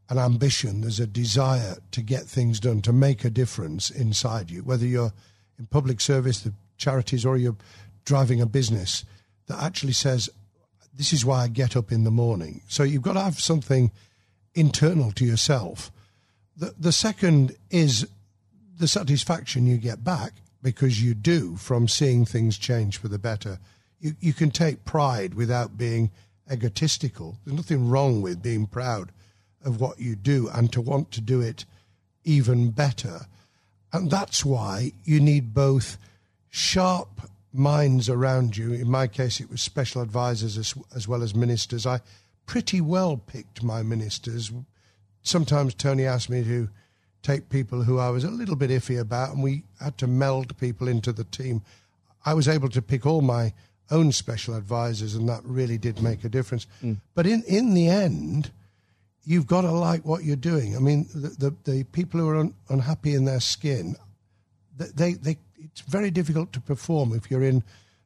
an 0.09 0.17
ambition, 0.17 0.81
there's 0.81 0.99
a 0.99 1.05
desire 1.05 1.77
to 1.91 2.01
get 2.01 2.23
things 2.23 2.59
done, 2.59 2.81
to 2.81 2.91
make 2.91 3.23
a 3.23 3.29
difference 3.29 3.91
inside 3.91 4.49
you, 4.49 4.63
whether 4.63 4.85
you're 4.85 5.13
in 5.59 5.67
public 5.67 6.01
service, 6.01 6.39
the 6.39 6.53
charities 6.77 7.25
or 7.25 7.37
you're 7.37 7.55
driving 8.05 8.41
a 8.41 8.47
business 8.47 9.05
that 9.47 9.61
actually 9.61 9.93
says, 9.93 10.29
This 10.95 11.13
is 11.13 11.25
why 11.25 11.43
I 11.43 11.47
get 11.47 11.75
up 11.75 11.91
in 11.91 12.05
the 12.05 12.11
morning. 12.11 12.61
So 12.67 12.81
you've 12.81 13.03
got 13.03 13.13
to 13.13 13.21
have 13.21 13.39
something 13.39 13.91
internal 14.55 15.11
to 15.11 15.25
yourself. 15.25 15.91
The, 16.57 16.73
the 16.77 16.91
second 16.91 17.55
is 17.69 18.07
the 18.77 18.87
satisfaction 18.87 19.67
you 19.67 19.77
get 19.77 20.03
back 20.03 20.33
because 20.63 21.03
you 21.03 21.13
do 21.13 21.55
from 21.55 21.87
seeing 21.87 22.25
things 22.25 22.57
change 22.57 22.97
for 22.97 23.09
the 23.09 23.19
better. 23.19 23.59
You, 23.99 24.15
you 24.19 24.33
can 24.33 24.51
take 24.51 24.85
pride 24.85 25.33
without 25.33 25.77
being 25.77 26.11
egotistical. 26.51 27.37
There's 27.45 27.57
nothing 27.57 27.89
wrong 27.89 28.21
with 28.21 28.41
being 28.41 28.65
proud 28.65 29.11
of 29.63 29.81
what 29.81 29.99
you 29.99 30.15
do 30.15 30.49
and 30.53 30.71
to 30.73 30.81
want 30.81 31.11
to 31.11 31.21
do 31.21 31.41
it 31.41 31.65
even 32.23 32.71
better. 32.71 33.21
And 33.91 34.09
that's 34.09 34.45
why 34.45 34.93
you 35.03 35.19
need 35.19 35.53
both 35.53 35.97
sharp 36.49 37.21
minds 37.51 38.09
around 38.09 38.55
you. 38.57 38.73
In 38.73 38.89
my 38.89 39.07
case, 39.07 39.39
it 39.39 39.49
was 39.49 39.61
special 39.61 40.01
advisors 40.01 40.57
as, 40.57 40.73
as 40.95 41.07
well 41.07 41.23
as 41.23 41.35
ministers. 41.35 41.85
I 41.85 42.01
pretty 42.45 42.81
well 42.81 43.17
picked 43.17 43.63
my 43.63 43.83
ministers. 43.83 44.51
Sometimes 45.21 45.73
Tony 45.73 46.05
asked 46.05 46.29
me 46.29 46.43
to 46.43 46.69
take 47.21 47.49
people 47.49 47.83
who 47.83 47.99
I 47.99 48.09
was 48.09 48.23
a 48.23 48.31
little 48.31 48.55
bit 48.55 48.69
iffy 48.69 48.99
about, 48.99 49.33
and 49.33 49.43
we 49.43 49.63
had 49.79 49.97
to 49.97 50.07
meld 50.07 50.57
people 50.57 50.87
into 50.87 51.11
the 51.11 51.25
team. 51.25 51.61
I 52.25 52.33
was 52.33 52.47
able 52.47 52.69
to 52.69 52.81
pick 52.81 53.05
all 53.05 53.21
my 53.21 53.53
own 53.91 54.11
special 54.11 54.55
advisors, 54.55 55.15
and 55.15 55.27
that 55.29 55.41
really 55.43 55.77
did 55.77 56.01
make 56.01 56.23
a 56.23 56.29
difference. 56.29 56.67
Mm. 56.83 56.97
But 57.15 57.25
in, 57.25 57.43
in 57.47 57.73
the 57.73 57.87
end, 57.87 58.51
you've 59.23 59.47
got 59.47 59.61
to 59.61 59.71
like 59.71 60.05
what 60.05 60.23
you're 60.23 60.35
doing. 60.35 60.75
I 60.75 60.79
mean, 60.79 61.07
the, 61.13 61.29
the, 61.29 61.71
the 61.71 61.83
people 61.85 62.19
who 62.19 62.29
are 62.29 62.37
un, 62.37 62.53
unhappy 62.69 63.13
in 63.13 63.25
their 63.25 63.39
skin, 63.39 63.95
they, 64.77 65.13
they 65.13 65.37
it's 65.59 65.81
very 65.81 66.09
difficult 66.09 66.53
to 66.53 66.61
perform 66.61 67.13
if 67.13 67.29
you're 67.29 67.43
in 67.43 67.63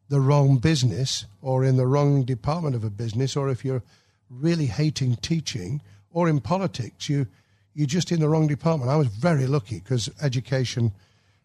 the 0.10 0.20
wrong 0.20 0.58
business 0.58 1.26
or 1.42 1.64
in 1.64 1.78
the 1.78 1.88
wrong 1.88 2.24
department 2.24 2.76
of 2.76 2.84
a 2.84 2.90
business 2.90 3.36
or 3.36 3.50
if 3.50 3.64
you're 3.64 3.84
really 4.30 4.66
hating 4.66 5.16
teaching 5.18 5.82
or 6.12 6.28
in 6.28 6.40
politics 6.42 7.10
you 7.10 7.28
you're 7.76 7.88
just 7.88 8.12
in 8.12 8.20
the 8.20 8.30
wrong 8.30 8.48
department. 8.48 8.92
I 8.92 8.96
was 8.96 9.08
very 9.08 9.48
lucky 9.48 9.80
because 9.80 10.10
education 10.22 10.92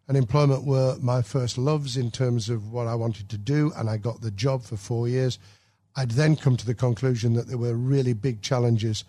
and 0.09 0.17
employment 0.17 0.65
were 0.65 0.97
my 1.01 1.21
first 1.21 1.59
loves 1.59 1.97
in 1.97 2.11
terms 2.11 2.49
of 2.49 2.73
what 2.73 2.87
I 2.87 2.95
wanted 2.95 3.29
to 3.29 3.39
do, 3.39 3.73
and 3.77 3.91
I 3.91 3.99
got 3.99 4.23
the 4.23 4.31
job 4.31 4.65
for 4.65 4.77
four 4.77 5.07
years. 5.07 5.39
I'd 5.95 6.13
then 6.13 6.35
come 6.35 6.57
to 6.57 6.67
the 6.67 6.75
conclusion 6.75 7.35
that 7.35 7.47
there 7.47 7.59
were 7.59 7.75
really 7.75 8.15
big 8.15 8.41
challenges 8.41 9.05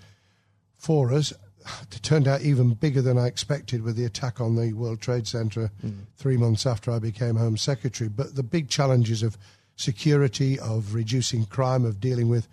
for 0.78 1.14
us. 1.14 1.34
It 1.92 2.02
turned 2.04 2.28
out 2.28 2.42
even 2.42 2.74
bigger 2.74 3.02
than 3.02 3.18
I 3.18 3.28
expected 3.28 3.82
with 3.82 3.96
the 3.96 4.06
attack 4.06 4.42
on 4.42 4.56
the 4.56 4.74
World 4.74 5.02
Trade 5.02 5.28
Center 5.28 5.72
mm. 5.86 6.06
three 6.18 6.38
months 6.38 6.66
after 6.66 6.90
I 6.92 7.00
became 7.00 7.36
Home 7.36 7.58
Secretary. 7.58 8.10
But 8.10 8.36
the 8.36 8.44
big 8.44 8.70
challenges 8.70 9.24
of 9.24 9.38
security, 9.76 10.60
of 10.60 10.94
reducing 10.94 11.46
crime, 11.46 11.86
of 11.86 12.00
dealing 12.00 12.28
with 12.28 12.48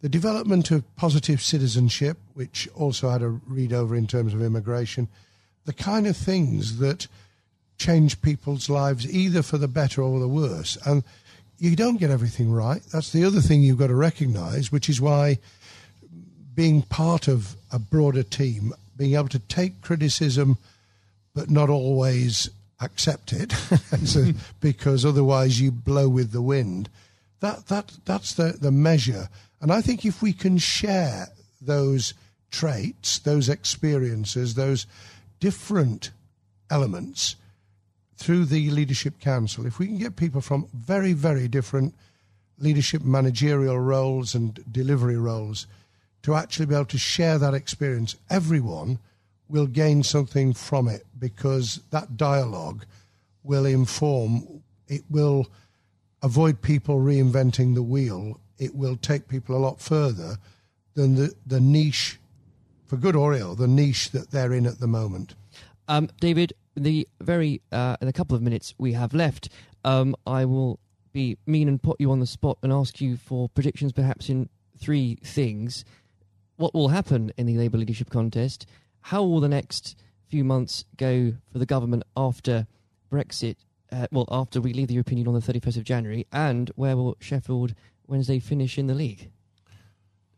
the 0.00 0.08
development 0.08 0.70
of 0.70 0.96
positive 0.96 1.42
citizenship, 1.42 2.18
which 2.34 2.68
also 2.74 3.10
had 3.10 3.22
a 3.22 3.28
read 3.28 3.72
over 3.72 3.94
in 3.94 4.06
terms 4.06 4.34
of 4.34 4.42
immigration, 4.42 5.08
the 5.64 5.72
kind 5.72 6.06
of 6.06 6.16
things 6.16 6.78
that 6.78 7.06
change 7.80 8.20
people's 8.20 8.68
lives 8.68 9.10
either 9.10 9.42
for 9.42 9.56
the 9.58 9.66
better 9.66 10.02
or 10.02 10.20
the 10.20 10.28
worse. 10.28 10.76
And 10.84 11.02
you 11.58 11.74
don't 11.74 11.98
get 11.98 12.10
everything 12.10 12.52
right. 12.52 12.82
That's 12.92 13.10
the 13.10 13.24
other 13.24 13.40
thing 13.40 13.62
you've 13.62 13.78
got 13.78 13.88
to 13.88 13.94
recognize, 13.94 14.70
which 14.70 14.88
is 14.88 15.00
why 15.00 15.38
being 16.54 16.82
part 16.82 17.26
of 17.26 17.56
a 17.72 17.78
broader 17.78 18.22
team, 18.22 18.74
being 18.96 19.14
able 19.14 19.28
to 19.28 19.38
take 19.38 19.80
criticism 19.80 20.58
but 21.34 21.48
not 21.48 21.70
always 21.70 22.50
accept 22.80 23.32
it 23.32 23.52
so, 24.04 24.26
because 24.60 25.04
otherwise 25.04 25.60
you 25.60 25.70
blow 25.70 26.08
with 26.08 26.32
the 26.32 26.42
wind. 26.42 26.88
That 27.40 27.66
that 27.68 27.92
that's 28.04 28.34
the, 28.34 28.56
the 28.60 28.70
measure. 28.70 29.28
And 29.60 29.72
I 29.72 29.80
think 29.80 30.04
if 30.04 30.20
we 30.20 30.32
can 30.32 30.58
share 30.58 31.28
those 31.62 32.12
traits, 32.50 33.18
those 33.20 33.48
experiences, 33.48 34.54
those 34.54 34.86
different 35.38 36.10
elements, 36.70 37.36
through 38.20 38.44
the 38.44 38.70
Leadership 38.70 39.18
Council, 39.18 39.64
if 39.64 39.78
we 39.78 39.86
can 39.86 39.96
get 39.96 40.14
people 40.14 40.42
from 40.42 40.68
very, 40.74 41.14
very 41.14 41.48
different 41.48 41.94
leadership 42.58 43.02
managerial 43.02 43.78
roles 43.78 44.34
and 44.34 44.62
delivery 44.70 45.16
roles 45.16 45.66
to 46.22 46.34
actually 46.34 46.66
be 46.66 46.74
able 46.74 46.84
to 46.84 46.98
share 46.98 47.38
that 47.38 47.54
experience, 47.54 48.14
everyone 48.28 48.98
will 49.48 49.66
gain 49.66 50.02
something 50.02 50.52
from 50.52 50.86
it 50.86 51.06
because 51.18 51.80
that 51.90 52.18
dialogue 52.18 52.84
will 53.42 53.64
inform, 53.64 54.62
it 54.86 55.02
will 55.08 55.46
avoid 56.22 56.60
people 56.60 56.98
reinventing 56.98 57.74
the 57.74 57.82
wheel, 57.82 58.38
it 58.58 58.74
will 58.74 58.96
take 58.96 59.28
people 59.28 59.56
a 59.56 59.64
lot 59.64 59.80
further 59.80 60.36
than 60.92 61.14
the, 61.14 61.34
the 61.46 61.58
niche, 61.58 62.18
for 62.86 62.98
good 62.98 63.16
or 63.16 63.32
ill, 63.32 63.54
the 63.54 63.66
niche 63.66 64.10
that 64.10 64.30
they're 64.30 64.52
in 64.52 64.66
at 64.66 64.78
the 64.78 64.86
moment. 64.86 65.34
Um, 65.88 66.10
David, 66.20 66.52
the 66.80 67.06
very 67.20 67.60
uh, 67.70 67.96
in 68.00 68.08
a 68.08 68.12
couple 68.12 68.34
of 68.34 68.42
minutes 68.42 68.74
we 68.78 68.92
have 68.94 69.12
left, 69.14 69.50
um, 69.84 70.16
I 70.26 70.44
will 70.44 70.80
be 71.12 71.36
mean 71.46 71.68
and 71.68 71.82
put 71.82 72.00
you 72.00 72.10
on 72.10 72.20
the 72.20 72.26
spot 72.26 72.58
and 72.62 72.72
ask 72.72 73.00
you 73.00 73.16
for 73.16 73.48
predictions, 73.48 73.92
perhaps 73.92 74.28
in 74.28 74.48
three 74.78 75.18
things. 75.22 75.84
What 76.56 76.74
will 76.74 76.88
happen 76.88 77.32
in 77.36 77.46
the 77.46 77.56
Labour 77.56 77.78
leadership 77.78 78.10
contest? 78.10 78.66
How 79.02 79.22
will 79.22 79.40
the 79.40 79.48
next 79.48 79.96
few 80.28 80.44
months 80.44 80.84
go 80.96 81.32
for 81.52 81.58
the 81.58 81.66
government 81.66 82.04
after 82.16 82.66
Brexit? 83.12 83.56
Uh, 83.92 84.06
well, 84.12 84.26
after 84.30 84.60
we 84.60 84.72
leave 84.72 84.88
the 84.88 84.94
European 84.94 85.18
Union 85.18 85.34
on 85.34 85.40
the 85.40 85.52
31st 85.52 85.76
of 85.78 85.84
January, 85.84 86.26
and 86.32 86.70
where 86.76 86.96
will 86.96 87.16
Sheffield 87.18 87.74
Wednesday 88.06 88.38
finish 88.38 88.78
in 88.78 88.86
the 88.86 88.94
league? 88.94 89.30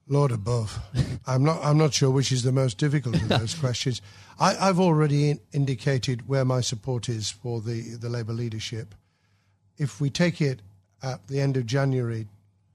Lord 0.08 0.32
above, 0.32 0.78
I'm 1.26 1.44
not. 1.44 1.60
I'm 1.62 1.78
not 1.78 1.94
sure 1.94 2.10
which 2.10 2.32
is 2.32 2.42
the 2.42 2.52
most 2.52 2.76
difficult 2.76 3.16
of 3.16 3.28
those 3.28 3.54
questions. 3.60 4.02
I, 4.38 4.54
have 4.54 4.80
already 4.80 5.30
in, 5.30 5.40
indicated 5.52 6.28
where 6.28 6.44
my 6.44 6.60
support 6.60 7.08
is 7.08 7.30
for 7.30 7.60
the 7.60 7.96
the 7.96 8.08
Labour 8.08 8.32
leadership. 8.32 8.94
If 9.78 10.00
we 10.00 10.10
take 10.10 10.40
it 10.40 10.60
at 11.02 11.26
the 11.28 11.40
end 11.40 11.56
of 11.56 11.66
January 11.66 12.26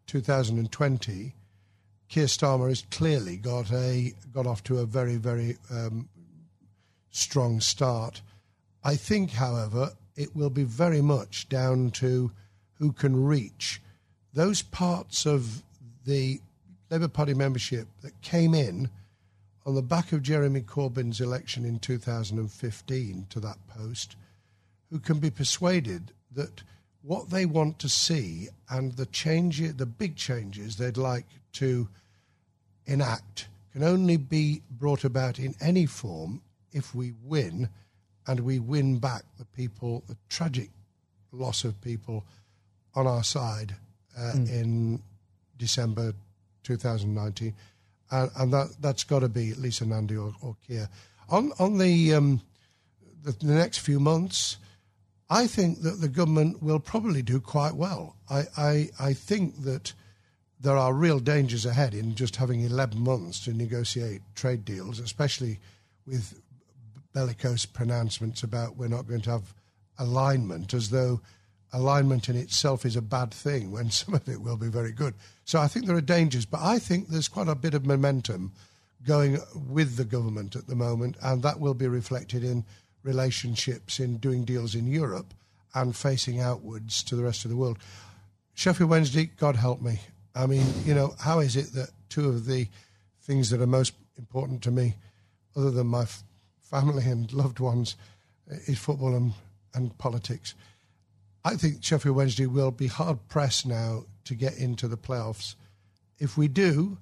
2020, 0.07 1.35
Keir 2.09 2.25
Starmer 2.25 2.69
has 2.69 2.83
clearly 2.91 3.37
got 3.37 3.71
a 3.71 4.13
got 4.33 4.47
off 4.47 4.63
to 4.63 4.79
a 4.79 4.85
very 4.85 5.17
very 5.17 5.57
um, 5.69 6.07
strong 7.11 7.59
start. 7.59 8.21
I 8.83 8.95
think, 8.95 9.31
however, 9.31 9.91
it 10.15 10.35
will 10.35 10.49
be 10.49 10.63
very 10.63 11.01
much 11.01 11.49
down 11.49 11.91
to 11.91 12.31
who 12.75 12.93
can 12.93 13.25
reach 13.25 13.81
those 14.33 14.61
parts 14.61 15.25
of 15.25 15.63
the 16.05 16.39
Labour 16.89 17.07
Party 17.07 17.33
membership 17.33 17.87
that 18.01 18.21
came 18.21 18.53
in 18.53 18.89
on 19.65 19.75
the 19.75 19.81
back 19.81 20.13
of 20.13 20.21
Jeremy 20.21 20.61
Corbyn's 20.61 21.19
election 21.19 21.65
in 21.65 21.79
2015 21.79 23.27
to 23.29 23.39
that 23.41 23.57
post, 23.67 24.15
who 24.89 24.99
can 24.99 25.19
be 25.19 25.29
persuaded 25.29 26.13
that 26.31 26.63
what 27.01 27.29
they 27.29 27.45
want 27.45 27.77
to 27.79 27.89
see 27.89 28.47
and 28.69 28.93
the 28.93 29.05
change, 29.05 29.59
the 29.75 29.85
big 29.85 30.15
changes 30.15 30.77
they'd 30.77 30.97
like 30.97 31.25
to 31.53 31.89
enact 32.85 33.47
can 33.73 33.83
only 33.83 34.17
be 34.17 34.61
brought 34.71 35.03
about 35.03 35.37
in 35.37 35.53
any 35.59 35.85
form 35.85 36.41
if 36.71 36.95
we 36.95 37.13
win 37.23 37.69
and 38.25 38.39
we 38.39 38.59
win 38.59 38.99
back 38.99 39.23
the 39.37 39.45
people, 39.45 40.03
the 40.07 40.17
tragic 40.29 40.69
loss 41.31 41.63
of 41.63 41.79
people 41.81 42.25
on 42.95 43.05
our 43.05 43.23
side 43.23 43.75
uh, 44.17 44.33
mm. 44.33 44.49
in 44.49 45.03
December 45.57 46.13
2019, 46.67 47.53
and, 48.11 48.31
and 48.37 48.53
that 48.53 48.67
that's 48.79 49.03
got 49.03 49.19
to 49.19 49.29
be 49.29 49.53
Lisa 49.55 49.85
Nandy 49.85 50.17
or, 50.17 50.33
or 50.41 50.55
Keir. 50.67 50.89
On 51.29 51.51
on 51.59 51.77
the, 51.77 52.13
um, 52.13 52.41
the 53.23 53.31
the 53.31 53.53
next 53.53 53.79
few 53.79 53.99
months, 53.99 54.57
I 55.29 55.47
think 55.47 55.81
that 55.81 55.99
the 55.99 56.07
government 56.07 56.61
will 56.61 56.79
probably 56.79 57.21
do 57.21 57.39
quite 57.39 57.75
well. 57.75 58.15
I, 58.29 58.43
I, 58.57 58.89
I 58.99 59.13
think 59.13 59.63
that 59.63 59.93
there 60.59 60.77
are 60.77 60.93
real 60.93 61.19
dangers 61.19 61.65
ahead 61.65 61.93
in 61.93 62.15
just 62.15 62.37
having 62.37 62.61
11 62.61 62.99
months 62.99 63.43
to 63.45 63.53
negotiate 63.53 64.21
trade 64.35 64.65
deals, 64.65 64.99
especially 64.99 65.59
with 66.05 66.41
bellicose 67.13 67.65
pronouncements 67.65 68.41
about 68.41 68.77
we're 68.77 68.87
not 68.87 69.07
going 69.07 69.21
to 69.21 69.31
have 69.31 69.53
alignment, 69.99 70.73
as 70.73 70.89
though 70.89 71.19
alignment 71.73 72.29
in 72.29 72.35
itself 72.35 72.85
is 72.85 72.95
a 72.95 73.01
bad 73.01 73.33
thing 73.33 73.71
when 73.71 73.91
some 73.91 74.13
of 74.13 74.27
it 74.27 74.41
will 74.41 74.57
be 74.57 74.69
very 74.69 74.91
good. 74.91 75.13
So 75.45 75.59
I 75.59 75.67
think 75.67 75.85
there 75.85 75.95
are 75.95 76.01
dangers, 76.01 76.45
but 76.45 76.61
I 76.61 76.79
think 76.79 77.07
there's 77.07 77.27
quite 77.27 77.47
a 77.47 77.55
bit 77.55 77.73
of 77.73 77.85
momentum 77.85 78.51
going 79.05 79.37
with 79.53 79.95
the 79.95 80.05
government 80.05 80.55
at 80.55 80.67
the 80.67 80.75
moment, 80.75 81.15
and 81.21 81.43
that 81.43 81.59
will 81.59 81.73
be 81.73 81.87
reflected 81.87 82.43
in 82.43 82.65
relationships, 83.03 83.99
in 83.99 84.17
doing 84.17 84.43
deals 84.43 84.75
in 84.75 84.87
Europe, 84.87 85.33
and 85.75 85.95
facing 85.95 86.39
outwards 86.39 87.03
to 87.03 87.15
the 87.15 87.23
rest 87.23 87.45
of 87.45 87.51
the 87.51 87.57
world. 87.57 87.77
Sheffield 88.55 88.89
Wednesday, 88.89 89.25
God 89.37 89.55
help 89.55 89.81
me. 89.81 89.99
I 90.35 90.47
mean, 90.47 90.65
you 90.85 90.93
know, 90.93 91.15
how 91.19 91.39
is 91.39 91.55
it 91.55 91.73
that 91.73 91.91
two 92.09 92.27
of 92.27 92.45
the 92.45 92.67
things 93.21 93.49
that 93.49 93.61
are 93.61 93.67
most 93.67 93.93
important 94.17 94.61
to 94.63 94.71
me, 94.71 94.95
other 95.55 95.71
than 95.71 95.87
my 95.87 96.03
f- 96.03 96.23
family 96.61 97.05
and 97.05 97.31
loved 97.31 97.59
ones, 97.59 97.95
is 98.47 98.79
football 98.79 99.15
and, 99.15 99.33
and 99.73 99.95
politics? 99.97 100.55
I 101.45 101.55
think 101.55 101.83
Sheffield 101.83 102.15
Wednesday 102.15 102.45
will 102.45 102.71
be 102.71 102.87
hard 102.87 103.27
pressed 103.29 103.65
now 103.65 104.03
to 104.25 104.35
get 104.35 104.57
into 104.57 104.87
the 104.87 104.97
playoffs. 104.97 105.55
If 106.19 106.37
we 106.37 106.47
do, 106.47 106.97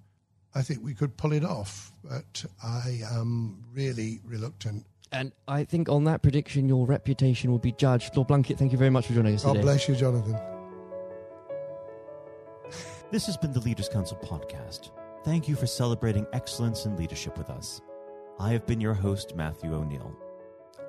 I 0.53 0.61
think 0.61 0.83
we 0.83 0.93
could 0.93 1.17
pull 1.17 1.33
it 1.33 1.43
off, 1.43 1.91
but 2.03 2.45
I 2.63 3.01
am 3.11 3.63
really 3.73 4.21
reluctant. 4.23 4.85
And 5.11 5.31
I 5.47 5.63
think 5.63 5.89
on 5.89 6.03
that 6.05 6.21
prediction, 6.21 6.67
your 6.67 6.85
reputation 6.85 7.51
will 7.51 7.59
be 7.59 7.71
judged. 7.71 8.15
Lord 8.15 8.27
Blunkett, 8.27 8.57
thank 8.57 8.71
you 8.71 8.77
very 8.77 8.89
much 8.89 9.07
for 9.07 9.13
joining 9.13 9.35
us 9.35 9.43
God 9.43 9.53
today. 9.53 9.61
God 9.61 9.65
bless 9.65 9.87
you, 9.87 9.95
Jonathan. 9.95 10.37
This 13.11 13.25
has 13.27 13.37
been 13.37 13.53
the 13.53 13.61
Leaders 13.61 13.87
Council 13.87 14.17
podcast. 14.17 14.91
Thank 15.23 15.47
you 15.47 15.55
for 15.55 15.67
celebrating 15.67 16.25
excellence 16.33 16.85
in 16.85 16.97
leadership 16.97 17.37
with 17.37 17.49
us. 17.49 17.81
I 18.39 18.51
have 18.51 18.65
been 18.65 18.81
your 18.81 18.93
host, 18.93 19.35
Matthew 19.35 19.73
O'Neill. 19.73 20.15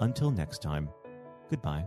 Until 0.01 0.31
next 0.31 0.61
time, 0.61 0.89
goodbye. 1.51 1.87